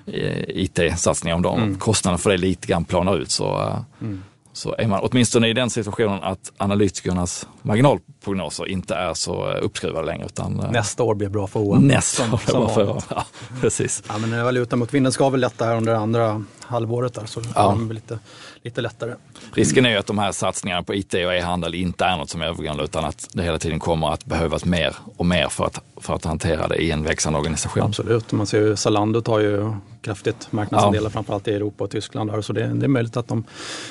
uh, 0.06 0.42
IT-satsningar. 0.48 1.36
Om 1.36 1.42
de 1.42 1.58
mm. 1.58 1.78
kostnaderna 1.78 2.18
för 2.18 2.30
det 2.30 2.36
lite 2.36 2.66
grann 2.66 2.84
planar 2.84 3.18
ut 3.18 3.30
så, 3.30 3.58
uh, 3.58 3.78
mm 4.00 4.22
så 4.52 4.74
är 4.78 4.86
man 4.86 5.00
åtminstone 5.02 5.48
i 5.48 5.52
den 5.52 5.70
situationen 5.70 6.22
att 6.22 6.52
analytikernas 6.56 7.48
marginal 7.62 7.98
marginalprognoser 8.26 8.68
inte 8.68 8.94
är 8.94 9.14
så 9.14 9.50
eh, 9.50 9.64
uppskruvade 9.64 10.06
längre. 10.06 10.26
Utan, 10.26 10.60
eh, 10.60 10.70
nästa 10.70 11.02
år 11.02 11.14
blir 11.14 11.28
bra 11.28 11.46
för 11.46 11.60
OM. 11.60 11.86
Nästa 11.86 12.22
år 12.22 12.40
blir 12.44 12.54
bra 12.54 12.68
för 12.68 12.90
OM, 12.90 13.00
ja, 13.10 13.24
precis. 13.60 14.02
Ja, 14.08 14.18
men 14.18 14.44
valuta 14.44 14.76
mot 14.76 14.94
vinden 14.94 15.12
ska 15.12 15.28
väl 15.28 15.40
lätta 15.40 15.64
här 15.64 15.76
under 15.76 15.94
andra 15.94 16.44
halvåret 16.60 17.14
där, 17.14 17.26
så 17.26 17.42
ja. 17.54 17.76
det 17.78 17.84
blir 17.84 17.94
lite, 17.94 18.18
lite 18.62 18.80
lättare. 18.80 19.14
Risken 19.54 19.86
är 19.86 19.90
ju 19.90 19.96
att 19.96 20.06
de 20.06 20.18
här 20.18 20.32
satsningarna 20.32 20.82
på 20.82 20.94
IT 20.94 21.14
och 21.14 21.34
e-handel 21.34 21.74
inte 21.74 22.04
är 22.04 22.16
något 22.16 22.30
som 22.30 22.42
är 22.42 22.46
övergående 22.46 22.84
utan 22.84 23.04
att 23.04 23.28
det 23.32 23.42
hela 23.42 23.58
tiden 23.58 23.78
kommer 23.78 24.10
att 24.10 24.24
behövas 24.24 24.64
mer 24.64 24.96
och 25.16 25.26
mer 25.26 25.48
för 25.48 25.64
att, 25.64 25.80
för 25.96 26.14
att 26.14 26.24
hantera 26.24 26.68
det 26.68 26.76
i 26.76 26.90
en 26.90 27.02
växande 27.02 27.38
organisation. 27.38 27.82
Absolut, 27.82 28.32
man 28.32 28.46
ser 28.46 28.60
ju 28.60 28.76
Zalando 28.76 29.20
tar 29.20 29.40
ju 29.40 29.72
kraftigt 30.02 30.52
marknadsandelar 30.52 31.06
ja. 31.06 31.10
framförallt 31.10 31.48
i 31.48 31.54
Europa 31.54 31.84
och 31.84 31.90
Tyskland. 31.90 32.30
Där, 32.30 32.40
så 32.40 32.52
det, 32.52 32.66
det, 32.66 32.86
är 32.86 32.88
möjligt 32.88 33.16
att 33.16 33.28
de 33.28 33.44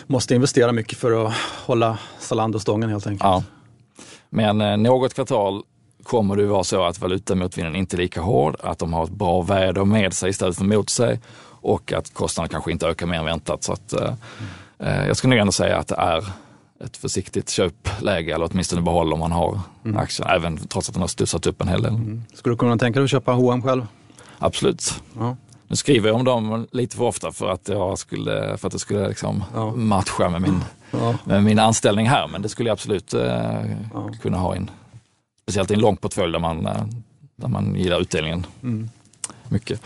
måste 0.07 0.35
investera 0.35 0.71
mycket 0.71 0.97
för 0.97 1.25
att 1.25 1.33
hålla 1.65 1.97
Zalando 2.19 2.59
stången 2.59 2.89
helt 2.89 3.07
enkelt. 3.07 3.23
Ja. 3.23 3.43
Men 4.29 4.61
eh, 4.61 4.77
något 4.77 5.13
kvartal 5.13 5.63
kommer 6.03 6.35
det 6.35 6.45
vara 6.45 6.63
så 6.63 6.83
att 6.83 6.99
valutamotvinden 6.99 7.75
inte 7.75 7.95
är 7.95 7.97
lika 7.97 8.21
hård, 8.21 8.55
att 8.59 8.79
de 8.79 8.93
har 8.93 9.03
ett 9.03 9.09
bra 9.09 9.41
väder 9.41 9.85
med 9.85 10.13
sig 10.13 10.29
istället 10.29 10.57
för 10.57 10.65
mot 10.65 10.89
sig 10.89 11.19
och 11.61 11.93
att 11.93 12.13
kostnaderna 12.13 12.51
kanske 12.51 12.71
inte 12.71 12.87
ökar 12.87 13.05
mer 13.05 13.17
än 13.17 13.25
väntat. 13.25 13.63
Så 13.63 13.73
att, 13.73 13.93
mm. 13.93 14.13
eh, 14.79 15.07
jag 15.07 15.17
skulle 15.17 15.29
nog 15.35 15.39
ändå 15.39 15.51
säga 15.51 15.77
att 15.77 15.87
det 15.87 15.95
är 15.95 16.25
ett 16.83 16.97
försiktigt 16.97 17.49
köpläge 17.49 18.33
eller 18.33 18.49
åtminstone 18.51 18.81
behåll 18.81 19.13
om 19.13 19.19
man 19.19 19.31
har 19.31 19.59
mm. 19.85 19.97
aktien, 19.97 20.29
även 20.29 20.57
trots 20.57 20.89
att 20.89 20.93
den 20.93 21.01
har 21.01 21.07
studsat 21.07 21.47
upp 21.47 21.61
en 21.61 21.67
hel 21.67 21.81
del. 21.81 21.95
Mm. 21.95 22.23
Skulle 22.33 22.53
du 22.53 22.57
kunna 22.57 22.77
tänka 22.77 22.99
dig 22.99 23.03
att 23.03 23.11
köpa 23.11 23.31
H&M 23.31 23.61
själv? 23.61 23.87
Absolut. 24.39 25.03
Ja. 25.19 25.35
Nu 25.69 25.75
skriver 25.75 26.07
jag 26.09 26.15
om 26.15 26.23
dem 26.25 26.67
lite 26.71 26.95
för 26.97 27.03
ofta 27.03 27.31
för 27.31 27.49
att, 27.49 27.67
jag 27.67 27.97
skulle, 27.99 28.57
för 28.57 28.67
att 28.67 28.71
det 28.73 28.79
skulle 28.79 29.07
liksom 29.07 29.43
Ja. 29.55 29.71
matcha 29.75 30.29
med 30.29 30.41
min, 30.41 30.63
Ja. 30.91 31.15
med 31.23 31.43
min 31.43 31.59
anställning 31.59 32.07
här. 32.07 32.27
Men 32.27 32.41
det 32.41 32.49
skulle 32.49 32.69
jag 32.69 32.73
absolut 32.73 33.13
eh, 33.13 33.21
Ja. 33.93 34.09
kunna 34.21 34.37
ha 34.37 34.55
in. 34.55 34.69
Speciellt 35.41 35.71
i 35.71 35.73
en 35.73 35.79
lång 35.79 35.97
portfölj 35.97 36.31
där 36.31 36.39
man, 36.39 36.65
eh, 36.67 36.83
där 37.35 37.47
man 37.47 37.75
gillar 37.75 37.99
utdelningen 38.01 38.45
Mm. 38.63 38.89
mycket. 39.49 39.81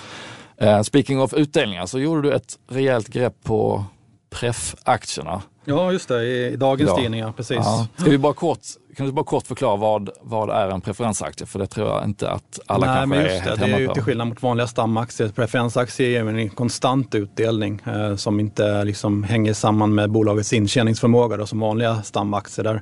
Eh, 0.58 0.82
speaking 0.82 1.22
of 1.22 1.34
utdelningar 1.34 1.86
så 1.86 2.00
gjorde 2.00 2.22
du 2.22 2.34
ett 2.34 2.58
rejält 2.68 3.08
grepp 3.08 3.44
på 3.44 3.86
pref-aktierna. 4.30 5.42
ja, 5.66 5.92
just 5.92 6.08
det, 6.08 6.24
i, 6.24 6.54
i 6.54 6.56
dagens 6.56 6.90
Ja. 6.90 6.96
tidningar, 6.98 7.32
precis. 7.32 7.58
Ja. 7.58 7.88
Ska 7.98 8.10
vi 8.10 8.18
bara 8.18 8.34
kort, 8.34 8.60
kan 8.98 9.06
du 9.06 9.12
bara 9.12 9.26
kort 9.26 9.48
förklara 9.48 9.76
vad, 9.76 10.10
vad 10.22 10.50
är 10.50 10.70
en 10.70 10.82
preferensaktie? 10.82 11.48
För 11.48 11.60
det 11.60 11.68
tror 11.68 11.88
jag 11.88 12.04
inte 12.04 12.30
att 12.30 12.60
alla 12.66 12.86
Nej, 12.86 12.96
kanske 12.96 13.10
men 13.10 13.20
är 13.20 13.24
just 13.24 13.44
det, 13.44 13.50
helt 13.50 13.62
det 13.62 13.72
är 13.72 13.80
ju 13.80 13.88
till 13.88 14.04
skillnad 14.04 14.28
mot 14.28 14.42
vanliga 14.42 14.68
stamaktier. 14.68 15.30
Preferensaktier 15.30 16.10
ger 16.10 16.28
en 16.28 16.50
konstant 16.50 17.16
utdelning 17.16 17.82
eh, 17.86 18.16
som 18.16 18.40
inte 18.40 18.84
liksom 18.84 19.24
hänger 19.24 19.54
samman 19.54 19.96
med 19.96 20.12
bolagets 20.12 20.54
intjäningsförmåga. 20.54 21.38
Då, 21.38 21.46
som 21.46 21.60
vanliga 21.60 22.02
stamaktier 22.02 22.64
där, 22.64 22.82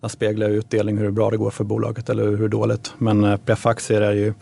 där 0.00 0.08
speglar 0.08 0.48
utdelning 0.48 0.98
hur 0.98 1.10
bra 1.10 1.30
det 1.30 1.36
går 1.36 1.50
för 1.50 1.64
bolaget 1.64 2.08
eller 2.08 2.24
hur 2.24 2.48
dåligt. 2.48 2.94
Men 2.98 3.24
eh, 3.24 3.36
prefaktier 3.36 4.00
är 4.00 4.12
ju 4.12 4.34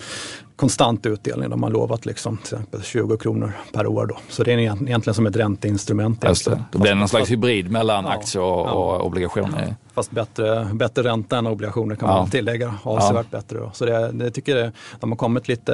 konstant 0.57 1.07
utdelning. 1.07 1.51
De 1.51 1.63
har 1.63 1.71
lovat 1.71 2.07
liksom, 2.07 2.37
till 2.37 2.55
exempel 2.55 2.83
20 2.83 3.17
kronor 3.17 3.53
per 3.73 3.87
år. 3.87 4.07
Då. 4.07 4.17
Så 4.29 4.45
det 4.45 4.53
är 4.53 4.59
egent- 4.59 4.83
egentligen 4.83 5.15
som 5.15 5.27
ett 5.27 5.37
ränteinstrument. 5.37 6.25
Just 6.29 6.45
det. 6.45 6.65
Då 6.73 6.79
blir 6.79 6.91
det 6.91 6.95
någon 6.95 7.03
Fast- 7.03 7.11
slags 7.11 7.31
hybrid 7.31 7.71
mellan 7.71 8.05
Ja. 8.05 8.11
aktier 8.11 8.43
och, 8.43 8.67
Ja. 8.69 8.73
och 8.73 9.07
obligationer. 9.07 9.75
Fast 9.95 10.11
bättre, 10.11 10.69
bättre 10.75 11.03
ränta 11.03 11.39
än 11.39 11.47
obligationer 11.47 11.97
kan 11.97 12.09
man 12.09 12.31
tillägga. 12.31 12.75
Avsevärt 12.83 13.31
bättre. 13.31 13.59
Då. 13.59 13.71
Så 13.75 13.85
det, 13.85 14.13
det 14.13 14.31
tycker 14.31 14.57
jag, 14.57 14.71
de 15.01 15.11
har 15.11 15.17
kommit 15.17 15.49
lite, 15.49 15.73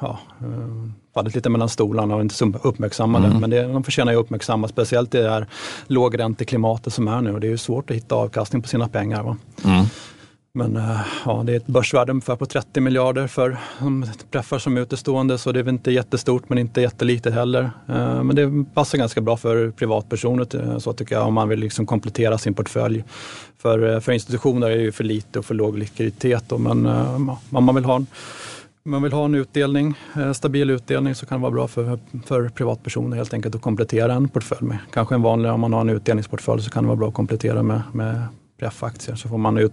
ja, 0.00 0.18
fallit 1.14 1.34
lite 1.34 1.48
mellan 1.50 1.68
stolarna 1.68 2.14
och 2.14 2.20
inte 2.20 2.34
så 2.34 2.52
uppmärksammade. 2.62 3.26
Mm. 3.26 3.38
Men 3.40 3.50
det, 3.50 3.62
de 3.62 3.84
förtjänar 3.84 4.12
ju 4.12 4.18
uppmärksammas, 4.18 4.70
speciellt 4.70 5.14
i 5.14 5.18
det 5.22 5.30
här 5.30 5.46
lågränteklimatet 5.86 6.92
som 6.92 7.08
är 7.08 7.20
nu. 7.20 7.34
Och 7.34 7.40
det 7.40 7.46
är 7.46 7.50
ju 7.50 7.58
svårt 7.58 7.90
att 7.90 7.96
hitta 7.96 8.14
avkastning 8.14 8.62
på 8.62 8.68
sina 8.68 8.88
pengar. 8.88 9.22
Va? 9.22 9.36
Mm. 9.64 9.84
Men 10.56 10.76
eh, 10.76 11.00
ja, 11.24 11.42
det 11.46 11.52
är 11.52 11.56
ett 11.56 11.66
börsvärde 11.66 12.12
ungefär 12.12 12.36
på 12.36 12.46
30 12.46 12.80
miljarder 12.80 13.26
för 13.26 13.56
de 13.78 14.06
preffar 14.30 14.58
som 14.58 14.76
är 14.76 14.80
utestående 14.80 15.38
så 15.38 15.52
det 15.52 15.58
är 15.58 15.62
väl 15.62 15.74
inte 15.74 15.90
jättestort 15.90 16.48
men 16.48 16.58
inte 16.58 16.80
jättelitet 16.80 17.34
heller. 17.34 17.70
Eh, 17.88 18.22
men 18.22 18.36
det 18.36 18.74
passar 18.74 18.98
ganska 18.98 19.20
bra 19.20 19.36
för 19.36 19.70
privatpersoner 19.70 20.56
eh, 20.56 20.78
så 20.78 20.92
tycker 20.92 21.14
jag 21.14 21.26
om 21.26 21.34
man 21.34 21.48
vill 21.48 21.60
liksom 21.60 21.86
komplettera 21.86 22.38
sin 22.38 22.54
portfölj. 22.54 23.04
För, 23.58 24.00
för 24.00 24.12
institutioner 24.12 24.70
är 24.70 24.76
det 24.76 24.82
ju 24.82 24.92
för 24.92 25.04
lite 25.04 25.38
och 25.38 25.44
för 25.44 25.54
låg 25.54 25.78
likviditet 25.78 26.44
då, 26.48 26.58
men 26.58 26.86
om 27.50 27.64
man 27.64 27.74
vill 27.74 27.84
ha 27.84 27.96
en 27.96 28.06
om 28.84 28.90
man 28.90 29.02
vill 29.02 29.12
ha 29.12 29.24
en 29.24 29.34
utdelning, 29.34 29.94
stabil 30.34 30.70
utdelning 30.70 31.14
så 31.14 31.26
kan 31.26 31.38
det 31.38 31.42
vara 31.42 31.52
bra 31.52 31.68
för, 31.68 31.98
för 32.26 32.48
privatpersoner 32.48 33.16
helt 33.16 33.34
enkelt 33.34 33.54
att 33.54 33.62
komplettera 33.62 34.14
en 34.14 34.28
portfölj 34.28 34.66
med. 34.66 34.78
Kanske 34.92 35.14
en 35.14 35.22
vanlig, 35.22 35.52
om 35.52 35.60
man 35.60 35.72
har 35.72 35.80
en 35.80 35.90
utdelningsportfölj 35.90 36.62
så 36.62 36.70
kan 36.70 36.84
det 36.84 36.88
vara 36.88 36.96
bra 36.96 37.08
att 37.08 37.14
komplettera 37.14 37.62
med, 37.62 37.82
med 37.92 38.22
preffaktier 38.58 39.16
så 39.16 39.28
får 39.28 39.38
man 39.38 39.58
ut 39.58 39.72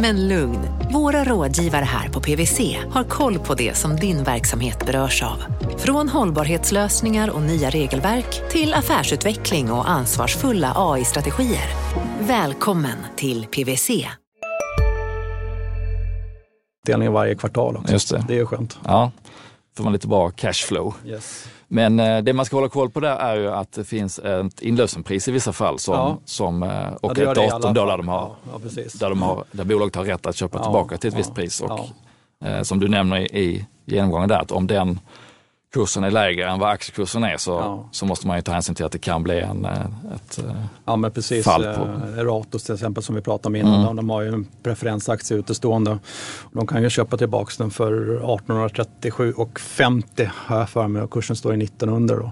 Men 0.00 0.28
lugn, 0.28 0.58
våra 0.92 1.24
rådgivare 1.24 1.84
här 1.84 2.08
på 2.08 2.20
PWC 2.20 2.60
har 2.90 3.04
koll 3.04 3.38
på 3.38 3.54
det 3.54 3.76
som 3.76 3.96
din 3.96 4.24
verksamhet 4.24 4.86
berörs 4.86 5.22
av. 5.22 5.42
Från 5.78 6.08
hållbarhetslösningar 6.08 7.30
och 7.30 7.42
nya 7.42 7.70
regelverk 7.70 8.50
till 8.50 8.74
affärsutveckling 8.74 9.72
och 9.72 9.90
ansvarsfulla 9.90 10.72
AI-strategier. 10.76 11.68
Välkommen 12.20 12.98
till 13.16 13.46
PWC. 13.46 13.90
utdelning 16.82 17.12
varje 17.12 17.34
kvartal 17.34 17.76
också. 17.76 17.92
Just 17.92 18.10
det. 18.10 18.24
Det 18.28 18.34
är 18.34 18.38
ju 18.38 18.46
skönt. 18.46 18.78
Ja, 18.84 19.10
får 19.76 19.84
man 19.84 19.92
lite 19.92 20.08
bra 20.08 20.30
cashflow. 20.30 20.94
Yes. 21.06 21.48
Men 21.68 22.00
eh, 22.00 22.18
det 22.22 22.32
man 22.32 22.44
ska 22.46 22.56
hålla 22.56 22.68
koll 22.68 22.90
på 22.90 23.00
där 23.00 23.16
är 23.16 23.36
ju 23.36 23.50
att 23.52 23.72
det 23.72 23.84
finns 23.84 24.18
ett 24.18 24.62
inlösenpris 24.62 25.28
i 25.28 25.32
vissa 25.32 25.52
fall 25.52 25.78
som, 25.78 25.94
Ja. 25.94 26.18
som, 26.24 26.62
eh, 26.62 26.68
Ja, 26.70 26.98
och 27.02 27.18
gör 27.18 27.30
ett 27.30 27.50
datum 27.50 27.74
då 27.74 27.84
där, 27.86 27.96
de 27.96 28.08
har, 28.08 28.18
Ja, 28.18 28.36
ja, 28.52 28.82
där, 29.00 29.08
de 29.08 29.22
har, 29.22 29.44
där 29.52 29.64
bolaget 29.64 29.94
har 29.96 30.04
rätt 30.04 30.26
att 30.26 30.36
köpa 30.36 30.58
Ja, 30.58 30.62
tillbaka 30.64 30.96
till 30.96 31.08
ett 31.08 31.14
ja, 31.14 31.18
visst 31.18 31.34
pris. 31.34 31.60
Och 31.60 31.80
ja. 32.40 32.48
eh, 32.48 32.62
som 32.62 32.80
du 32.80 32.88
nämner 32.88 33.16
i, 33.36 33.40
i 33.46 33.66
genomgången 33.84 34.28
där, 34.28 34.38
att 34.38 34.52
om 34.52 34.66
den 34.66 35.00
kursen 35.76 36.04
är 36.04 36.10
lägre 36.10 36.50
än 36.50 36.58
vad 36.58 36.70
aktiekursen 36.70 37.24
är 37.24 37.36
så, 37.36 37.50
Ja. 37.50 37.88
så 37.92 38.06
måste 38.06 38.26
man 38.26 38.36
ju 38.36 38.42
ta 38.42 38.52
hänsyn 38.52 38.74
till 38.74 38.84
att 38.84 38.92
det 38.92 38.98
kan 38.98 39.22
bli 39.22 39.40
en, 39.40 39.64
eh, 39.64 39.72
ett, 40.14 40.38
eh, 40.38 40.54
Ja 40.84 40.96
men 40.96 41.10
precis. 41.10 41.44
Fall 41.44 41.62
på. 41.62 41.88
Eh, 42.18 42.24
Ratos 42.24 42.64
till 42.64 42.74
exempel 42.74 43.02
som 43.02 43.14
vi 43.14 43.20
pratade 43.20 43.48
om 43.48 43.56
innan. 43.56 43.74
Mm. 43.74 43.86
De, 43.86 43.96
de 43.96 44.10
har 44.10 44.22
ju 44.22 44.28
en 44.28 44.46
preferensaktie 44.62 45.36
utestående. 45.36 45.98
De 46.52 46.66
kan 46.66 46.82
ju 46.82 46.90
köpa 46.90 47.16
tillbaka 47.16 47.52
den 47.58 47.70
för 47.70 47.92
1837 48.16 49.32
och 49.32 49.60
50 49.60 50.30
har 50.34 50.58
jag 50.58 50.68
för 50.68 50.88
mig 50.88 51.02
och 51.02 51.10
kursen 51.10 51.36
står 51.36 51.54
i 51.54 51.56
1900 51.64 52.16
då. 52.16 52.30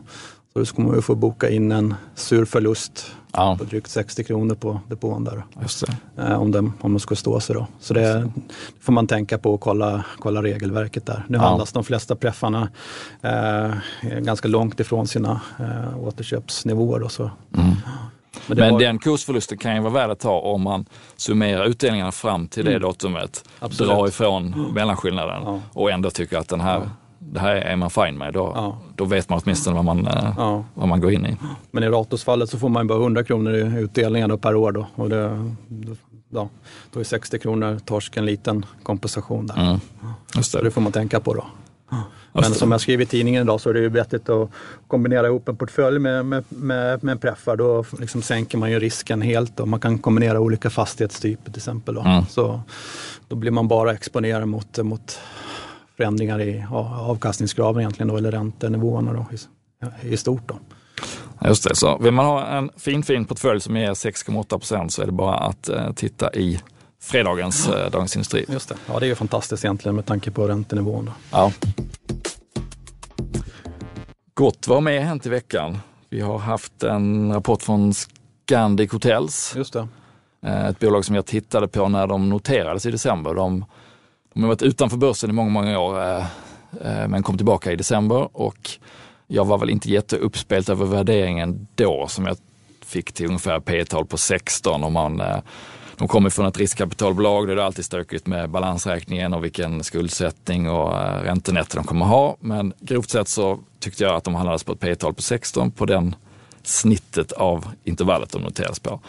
Så 0.63 0.81
man 0.83 0.95
ju 0.95 1.03
få 1.03 1.15
boka 1.15 1.51
in 1.51 1.73
en 1.73 1.95
sur 2.15 2.45
förlust 2.45 3.15
ja, 3.33 3.57
på 3.59 3.65
drygt 3.65 3.91
60 3.91 4.25
kronor 4.25 4.55
på 4.55 4.81
depån 4.89 5.25
där. 5.25 5.45
Eh, 6.19 6.41
om, 6.43 6.51
den, 6.53 6.73
om 6.81 6.93
de 6.93 7.01
ska 7.01 7.17
stå 7.17 7.41
sig 7.41 7.55
då. 7.55 7.67
Så 7.81 7.95
det, 7.95 8.01
det 8.01 8.31
får 8.81 8.93
man 8.93 9.07
tänka 9.07 9.39
på 9.39 9.55
och 9.55 9.61
kolla, 9.61 10.05
kolla 10.19 10.43
regelverket 10.43 11.07
där. 11.07 11.25
Nu 11.29 11.39
Ja. 11.39 11.45
handlas 11.45 11.73
de 11.73 11.85
flesta 11.85 12.17
preffarna 12.17 12.69
eh, 13.23 13.71
ganska 14.21 14.49
långt 14.49 14.81
ifrån 14.81 15.07
sina 15.07 15.41
eh, 15.59 15.99
återköpsnivåer. 16.07 17.01
Då, 17.01 17.09
så. 17.09 17.23
Mm. 17.23 17.67
Men, 18.47 18.59
Men 18.59 18.73
var- 18.73 18.81
den 18.81 18.99
kursförlusten 18.99 19.59
kan 19.59 19.75
ju 19.75 19.81
vara 19.81 19.93
värd 19.93 20.11
att 20.11 20.21
ta 20.21 20.41
om 20.41 20.63
man 20.63 20.85
summerar 21.17 21.65
utdelningarna 21.65 22.13
fram 22.13 22.49
till 22.49 22.65
det 22.65 22.79
datumet, 22.79 23.45
Mm. 23.47 23.67
Absolut. 23.67 23.93
drar 23.93 24.09
ifrån 24.09 24.71
mellanskillnaden 24.75 25.43
Ja. 25.45 25.61
och 25.73 25.91
ändå 25.91 26.11
tycker 26.11 26.39
att 26.39 26.49
den 26.49 26.61
här, 26.61 26.91
det 27.33 27.41
här 27.41 27.57
är 27.57 27.77
man 27.77 27.91
fine 27.91 28.19
med. 28.19 28.33
Då, 28.33 28.53
Ja. 28.55 28.79
då 28.97 29.05
vet 29.05 29.29
man 29.29 29.41
åtminstone 29.45 29.77
vad 29.77 29.85
man, 29.85 30.07
eh, 30.07 30.33
Ja. 30.37 30.65
vad 30.75 30.89
man 30.89 31.01
går 31.01 31.13
in 31.13 31.27
i. 31.27 31.37
Men 31.71 31.83
i 31.85 31.89
Ratos-fallet 31.89 32.51
så 32.51 32.59
får 32.59 32.69
man 32.69 32.87
bara 32.87 32.99
100 32.99 33.25
kronor 33.25 33.55
i 33.55 33.61
utdelningar 33.81 34.37
per 34.37 34.55
år. 34.55 34.73
Då, 34.73 34.87
och 34.95 35.09
det, 35.09 35.53
då, 36.29 36.49
då 36.93 37.01
är 37.01 37.05
60 37.05 37.39
kronor 37.39 37.79
torsk 37.85 38.17
en 38.17 38.27
liten 38.27 38.67
kompensation 38.83 39.47
där. 39.47 39.61
Mm. 39.67 39.81
Just 40.37 40.51
Så 40.51 40.59
det 40.59 40.65
det. 40.65 40.71
får 40.71 40.81
man 40.81 40.93
tänka 40.93 41.21
på 41.21 41.35
då. 41.35 41.45
Men 42.33 42.43
det. 42.43 42.51
som 42.55 42.73
jag 42.73 42.81
skriver 42.81 43.03
i 43.05 43.07
tidningen 43.07 43.43
idag 43.43 43.61
så 43.61 43.71
är 43.71 43.75
det 43.75 43.81
ju 43.81 43.89
vettigt 43.89 44.29
att 44.29 44.51
kombinera 44.87 45.27
ihop 45.27 45.49
en 45.49 45.57
portfölj 45.57 45.99
med, 45.99 46.27
med, 46.27 46.45
med, 46.49 47.05
med 47.05 47.13
en 47.13 47.19
preffar. 47.19 47.57
Då 47.57 47.85
liksom 48.01 48.23
sänker 48.23 48.59
man 48.59 48.71
ju 48.71 48.79
risken 48.79 49.23
helt 49.23 49.61
och 49.61 49.69
man 49.69 49.81
kan 49.81 49.99
kombinera 49.99 50.41
olika 50.41 50.71
fastighetstyper 50.71 51.45
till 51.45 51.57
exempel. 51.59 51.95
Då. 51.95 52.01
Mm. 52.01 52.25
Så 52.27 52.61
då 53.29 53.37
blir 53.37 53.51
man 53.51 53.69
bara 53.69 53.93
exponerad 53.93 54.49
mot, 54.49 54.79
mot 54.79 55.19
förändringar 55.97 56.41
i 56.41 56.65
avkastningskraven 56.99 57.81
egentligen 57.81 58.09
då, 58.09 58.17
eller 58.17 58.33
räntenivåerna 58.33 59.13
då, 59.13 59.27
i, 60.03 60.09
i 60.13 60.17
stort. 60.17 60.49
Då. 60.49 60.59
Just 61.49 61.69
det. 61.69 61.75
Så 61.75 61.99
vill 61.99 62.13
man 62.13 62.27
ha 62.27 62.47
en 62.47 62.71
fin, 62.77 63.03
fin 63.03 63.25
portfölj 63.25 63.61
som 63.61 63.77
ger 63.77 63.91
6,8 63.95 64.45
procent 64.59 64.93
så 64.93 65.03
är 65.03 65.07
det 65.07 65.13
bara 65.13 65.37
att 65.37 65.69
eh, 65.69 65.93
titta 65.93 66.35
i 66.35 66.61
fredagens 67.03 67.69
eh, 67.69 67.91
Dagens 67.91 68.17
Industri. 68.17 68.45
Just 68.49 68.69
det. 68.69 68.75
Ja, 68.87 68.99
det 69.01 69.07
är 69.07 69.09
ju 69.09 69.15
fantastiskt 69.15 69.65
egentligen 69.65 69.97
med 69.97 70.07
tanke 70.07 70.31
på 70.31 70.49
räntenivån. 70.49 71.05
Då. 71.05 71.13
Ja. 71.31 71.53
Gott, 74.35 74.69
vad 74.69 74.77
har 74.77 74.83
mer 74.83 75.01
hänt 75.01 75.27
i 75.27 75.29
veckan? 75.29 75.79
Vi 76.11 76.21
har 76.21 76.39
haft 76.39 76.83
en 76.83 77.33
rapport 77.33 77.63
från 77.63 77.93
Scandic 77.95 78.93
Hotels, 78.93 79.53
Just 79.57 79.73
det. 79.73 79.89
eh, 80.47 80.67
ett 80.67 80.79
bolag 80.79 81.05
som 81.05 81.15
jag 81.15 81.27
tittade 81.27 81.69
på 81.69 81.89
när 81.89 82.07
de 82.07 82.29
noterades 82.29 82.87
i 82.87 82.91
december. 82.91 83.35
De, 83.35 83.65
de 84.35 84.43
har 84.43 84.49
varit 84.49 84.63
utanför 84.63 84.97
börsen 84.97 85.31
i 85.31 85.33
många, 85.33 85.51
många 85.51 85.79
år 85.79 86.03
eh, 86.03 86.27
eh, 86.81 87.09
men 87.09 87.23
kom 87.23 87.37
tillbaka 87.37 87.73
i 87.73 87.77
december 87.77 88.29
och 88.33 88.71
jag 89.27 89.45
var 89.45 89.59
väl 89.59 89.71
inte 89.71 89.91
jätteuppspelt 89.91 90.69
över 90.69 90.87
värderingen 90.87 91.67
då 91.75 92.07
som 92.09 92.27
jag 92.27 92.37
fick 92.85 93.13
till 93.13 93.27
ungefär 93.27 93.61
P 93.61 93.85
tal 93.85 94.07
på 94.07 94.17
16 94.17 94.85
om 94.85 94.93
man 94.93 95.21
eh, 95.21 95.39
de 95.97 96.09
kommer 96.09 96.31
från 96.31 96.47
ett 96.47 96.59
riskkapitalbolag, 96.59 97.49
där 97.49 97.57
det 97.57 97.63
är 97.63 97.67
alltid 97.67 97.85
stökigt 97.85 98.27
med 98.27 98.51
balansräkningen 98.51 99.35
och 99.35 99.45
vilken 99.45 99.85
skuldsättning 99.85 100.71
och 100.71 100.93
räntenett 100.93 101.27
räntenetto 101.27 101.77
de 101.77 101.85
kommer 101.85 102.07
ha. 102.07 102.37
Men 102.41 102.73
grovt 102.81 103.11
sett 103.11 103.29
så 103.29 103.59
tyckte 103.79 104.05
jag 104.05 104.15
att 104.15 104.25
de 104.25 104.35
handlades 104.35 104.65
på 104.65 104.73
ett 104.73 104.81
P 104.81 104.95
tal 104.95 105.15
på 105.15 105.23
16 105.23 105.71
på 105.71 105.87
den 105.87 106.17
snittet 106.63 107.33
av 107.33 107.69
intervallet 107.85 108.33
de 108.33 108.43
noteras 108.43 108.79
på. 108.79 109.01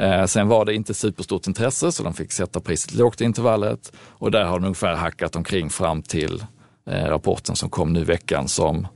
Eh, 0.00 0.24
sen 0.24 0.48
var 0.48 0.64
det 0.64 0.74
inte 0.74 0.94
superstort 0.94 1.46
intresse 1.46 1.92
så 1.92 2.02
de 2.02 2.14
fick 2.14 2.32
sätta 2.32 2.60
priset 2.60 2.94
lågt 2.94 3.20
i 3.20 3.24
intervallet 3.24 3.92
och 3.98 4.30
där 4.30 4.44
har 4.44 4.58
de 4.58 4.64
ungefär 4.64 4.94
hackat 4.94 5.36
omkring 5.36 5.70
fram 5.70 6.02
till 6.02 6.44
eh, 6.90 7.04
rapporten 7.04 7.56
som 7.56 7.70
kom 7.70 7.92
nu 7.92 8.00
i 8.00 8.04
veckan 8.04 8.48
som, 8.48 8.88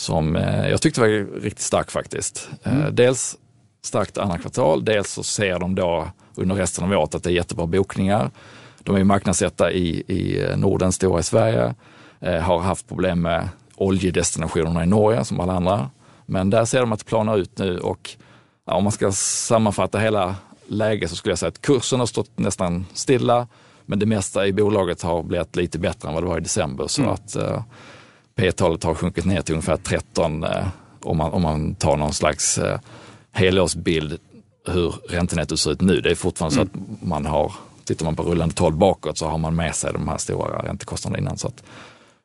som 0.00 0.36
eh, 0.36 0.68
jag 0.68 0.82
tyckte 0.82 1.00
var 1.00 1.40
riktigt 1.40 1.64
stark 1.64 1.90
faktiskt. 1.90 2.48
Eh, 2.62 2.86
dels 2.86 3.36
starkt 3.84 4.18
andra 4.18 4.38
kvartal. 4.38 4.84
Dels 4.84 5.10
så 5.10 5.22
ser 5.22 5.58
de 5.58 5.74
då 5.74 6.08
under 6.34 6.54
resten 6.54 6.84
av 6.84 6.92
året 6.92 7.14
att 7.14 7.22
det 7.22 7.30
är 7.30 7.34
jättebra 7.34 7.66
bokningar. 7.66 8.30
De 8.82 8.96
är 8.96 9.04
marknadsetta 9.04 9.72
i, 9.72 9.88
i 9.88 10.46
Norden, 10.56 10.92
stora 10.92 11.20
i 11.20 11.22
Sverige, 11.22 11.74
eh, 12.20 12.40
har 12.40 12.58
haft 12.58 12.88
problem 12.88 13.22
med 13.22 13.48
oljedestinationerna 13.76 14.82
i 14.84 14.86
Norge 14.86 15.24
som 15.24 15.40
alla 15.40 15.52
andra. 15.52 15.90
Men 16.26 16.50
där 16.50 16.64
ser 16.64 16.80
de 16.80 16.92
att 16.92 16.98
det 16.98 17.04
planar 17.04 17.36
ut 17.36 17.58
nu 17.58 17.78
och 17.78 18.16
ja, 18.66 18.74
om 18.74 18.82
man 18.84 18.92
ska 18.92 19.12
sammanfatta 19.12 19.98
hela 19.98 20.34
läget 20.66 21.10
så 21.10 21.16
skulle 21.16 21.30
jag 21.32 21.38
säga 21.38 21.48
att 21.48 21.60
kursen 21.60 21.98
har 22.00 22.06
stått 22.06 22.38
nästan 22.38 22.86
stilla. 22.94 23.46
Men 23.86 23.98
det 23.98 24.06
mesta 24.06 24.46
i 24.46 24.52
bolaget 24.52 25.02
har 25.02 25.22
blivit 25.22 25.56
lite 25.56 25.78
bättre 25.78 26.08
än 26.08 26.14
vad 26.14 26.22
det 26.22 26.28
var 26.28 26.36
i 26.38 26.40
december. 26.40 26.86
Så 26.86 27.02
Mm. 27.02 27.14
att 27.14 27.36
eh, 27.36 27.62
P-talet 28.34 28.84
har 28.84 28.94
sjunkit 28.94 29.24
ner 29.24 29.40
till 29.42 29.54
ungefär 29.54 29.76
13 29.76 30.44
eh, 30.44 30.66
om, 31.02 31.16
man, 31.16 31.32
om 31.32 31.42
man 31.42 31.74
tar 31.74 31.96
någon 31.96 32.12
slags 32.12 32.58
eh, 32.58 32.78
helårsbild 33.32 34.18
hur 34.68 34.94
räntenettot 35.08 35.58
ser 35.60 35.70
ut 35.72 35.80
nu. 35.80 36.00
Det 36.00 36.10
är 36.10 36.14
fortfarande 36.14 36.56
Mm. 36.60 36.68
så 36.74 36.78
att 36.80 37.02
man 37.08 37.26
har, 37.26 37.52
tittar 37.84 38.04
man 38.04 38.16
på 38.16 38.22
rullande 38.22 38.54
tal 38.54 38.72
bakåt 38.72 39.18
så 39.18 39.26
har 39.26 39.38
man 39.38 39.56
med 39.56 39.74
sig 39.74 39.92
de 39.92 40.08
här 40.08 40.18
stora 40.18 40.62
räntekostnaderna 40.62 41.18
innan. 41.22 41.38
Så 41.38 41.48
att 41.48 41.62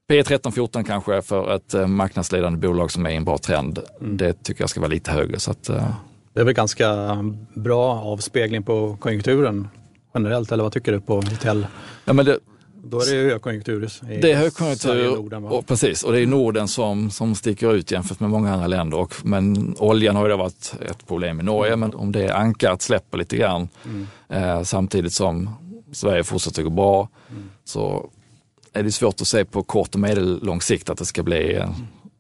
P 0.08 0.22
13-14 0.22 0.84
kanske 0.84 1.22
för 1.22 1.56
ett 1.56 1.74
eh, 1.74 1.88
marknadsledande 1.88 2.68
bolag 2.68 2.92
som 2.92 3.06
är 3.06 3.10
i 3.10 3.16
en 3.16 3.26
bra 3.26 3.38
trend. 3.38 3.80
Mm. 4.02 4.18
Det 4.18 4.44
tycker 4.44 4.62
jag 4.62 4.70
ska 4.70 4.80
vara 4.80 4.92
lite 4.92 5.12
högre. 5.12 5.40
Så 5.40 5.52
att, 5.52 5.70
eh, 5.70 5.90
Det 6.38 6.42
är 6.42 6.46
väl 6.46 6.54
ganska 6.54 7.18
bra 7.54 8.02
avspegling 8.02 8.64
på 8.64 8.98
konjunkturen 9.00 9.68
generellt, 10.14 10.52
eller 10.52 10.64
vad 10.64 10.72
tycker 10.72 10.92
du 10.92 11.00
på 11.00 11.16
hotell? 11.16 11.68
ja, 12.06 12.14
men 12.14 12.26
det, 12.26 12.40
Då 12.84 13.02
är 13.02 13.06
det 13.06 13.12
ju 13.12 13.30
högkonjunktur 13.30 13.90
i 14.10 14.22
Det 14.22 14.32
är 14.32 14.36
högkonjunktur 14.36 15.16
Norden, 15.16 15.46
och, 15.46 15.68
precis, 15.68 16.04
och 16.04 16.14
det 16.14 16.22
är 16.22 16.28
Norden 16.28 16.68
som, 16.68 17.12
som 17.12 17.36
sticker 17.36 17.74
ut 17.74 17.92
jämfört 17.92 18.20
med 18.20 18.30
många 18.30 18.54
andra 18.54 18.68
länder. 18.68 18.98
Och, 18.98 19.14
men 19.24 19.76
oljan 19.80 20.16
har 20.16 20.26
ju 20.26 20.32
då 20.32 20.38
varit 20.38 20.76
ett 20.90 21.08
problem 21.08 21.40
i 21.40 21.44
Norge, 21.44 21.76
men 21.76 21.94
om 21.94 22.12
det 22.12 22.36
ankaret 22.36 22.82
släpper 22.82 23.18
lite 23.18 23.38
grann 23.38 23.70
eh, 24.30 24.64
samtidigt 24.64 25.14
som 25.14 25.50
Sverige 25.92 26.24
fortsätter 26.24 26.64
gå 26.64 26.70
bra 26.70 27.10
så 27.66 28.10
är 28.74 28.84
det 28.84 28.92
svårt 28.92 29.22
att 29.22 29.28
se 29.28 29.46
på 29.46 29.64
kort 29.64 29.94
och 29.94 30.02
medellång 30.02 30.62
sikt 30.62 30.90
att 30.90 30.98
det 30.98 31.06
ska 31.06 31.24
bli 31.24 31.56
eh, 31.56 31.70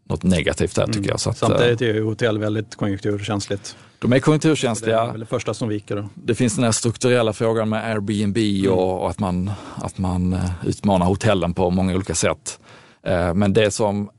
något 0.03 0.23
negativt 0.23 0.75
där 0.75 0.87
tycker 0.87 1.09
jag. 1.09 1.19
Så 1.19 1.29
att, 1.29 1.41
eh, 1.41 1.47
Samtidigt 1.47 1.81
är 1.81 1.93
ju 1.93 2.03
hotell 2.03 2.37
väldigt 2.37 2.75
konjunkturkänsligt. 2.75 3.75
De 3.99 4.11
är 4.11 4.15
Det 4.15 4.21
konjunkturkänsliga. 4.21 5.01
är 5.01 5.11
väl 5.11 5.19
det 5.19 5.25
första 5.25 5.53
som 5.53 5.69
viker. 5.69 5.95
Då. 5.95 6.09
Det 6.15 6.35
finns 6.35 6.55
den 6.55 6.63
här 6.63 6.71
strukturella 6.71 7.33
frågan 7.33 7.69
med 7.69 7.85
Airbnb 7.91 8.37
och, 8.71 9.01
och 9.01 9.09
att 9.09 9.19
man, 9.19 9.51
att 9.75 9.97
man 9.97 10.33
eh, 10.33 10.49
utmanar 10.65 11.05
hotellen 11.05 11.53
på 11.53 11.69
många 11.69 11.95
olika 11.95 12.15
sätt. 12.15 12.59
Eh, 13.03 13.33
Men 13.33 13.53
det 13.53 13.71
som, 13.71 14.09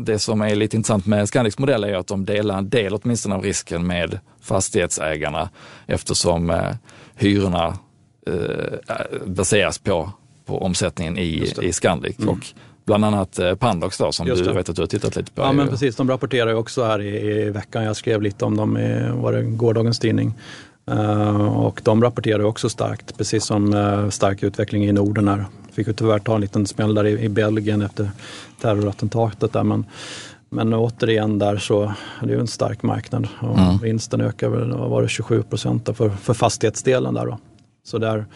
det 0.00 0.18
som 0.18 0.40
är 0.40 0.54
lite 0.54 0.76
intressant 0.76 1.06
med 1.06 1.28
Scandics 1.28 1.58
modell 1.58 1.84
är 1.84 1.94
att 1.94 2.06
de 2.06 2.24
delar 2.24 2.58
en 2.58 2.68
del 2.70 2.94
åtminstone 2.94 3.34
av 3.34 3.42
risken 3.42 3.86
med 3.86 4.18
fastighetsägarna 4.40 5.50
eftersom 5.86 6.50
eh, 6.50 6.74
hyrorna 7.14 7.78
baseras 9.26 9.78
på, 9.78 10.10
på 10.46 10.62
omsättningen 10.62 11.18
i, 11.18 11.52
det. 11.56 11.62
i 11.66 11.72
Scandic. 11.72 12.18
Och 12.18 12.46
bland 12.84 13.04
annat 13.04 13.38
eh, 13.38 13.54
Pandox 13.54 13.98
då, 13.98 14.12
som 14.12 14.26
du 14.26 14.52
vet 14.52 14.68
att 14.68 14.76
du 14.76 14.82
har 14.82 14.86
tittat 14.86 15.16
lite 15.16 15.32
på. 15.32 15.42
Ja 15.42 15.48
är 15.48 15.52
men 15.52 15.68
precis, 15.68 15.96
de 15.96 16.08
rapporterar 16.08 16.50
ju 16.50 16.56
också 16.56 16.84
här 16.84 17.00
i, 17.00 17.30
i 17.30 17.50
veckan. 17.50 17.84
Jag 17.84 17.96
skrev 17.96 18.22
lite 18.22 18.44
om 18.44 18.56
dem 18.56 18.76
i 18.76 19.10
var 19.12 19.32
det, 19.32 19.42
gårdagens 19.42 19.98
tidning. 19.98 20.34
Eh, 20.90 21.56
och 21.56 21.80
de 21.84 22.02
rapporterar 22.02 22.44
också 22.44 22.68
starkt, 22.68 23.18
precis 23.18 23.44
som 23.44 23.74
uh, 23.74 24.10
stark 24.10 24.42
utveckling 24.42 24.84
i 24.84 24.92
Norden 24.92 25.28
här. 25.28 25.44
Fick 25.72 25.86
ju 25.86 25.92
tyvärr 25.92 26.18
ta 26.18 26.34
en 26.34 26.40
liten 26.40 26.66
smäll 26.66 26.94
där 26.94 27.06
i, 27.06 27.24
i 27.24 27.28
Belgien 27.28 27.82
efter 27.82 28.10
terrorattentatet 28.60 29.52
där. 29.52 29.64
Men, 29.64 29.86
men 30.50 30.74
återigen 30.74 31.38
där 31.38 31.56
så 31.56 31.82
är 32.20 32.26
det 32.26 32.32
ju 32.32 32.40
en 32.40 32.46
stark 32.46 32.82
marknad 32.82 33.28
och 33.40 33.58
Mm. 33.58 33.78
vinsten 33.78 34.20
ökar 34.20 34.48
väl, 34.48 34.72
var 34.72 35.02
det 35.02 35.08
27 35.08 35.42
procent 35.42 35.88
för, 35.96 36.10
för 36.10 36.34
fastighetsdelen 36.34 37.14
där 37.14 37.26
då. 37.26 37.38
Så 37.84 37.98
där, 37.98 38.26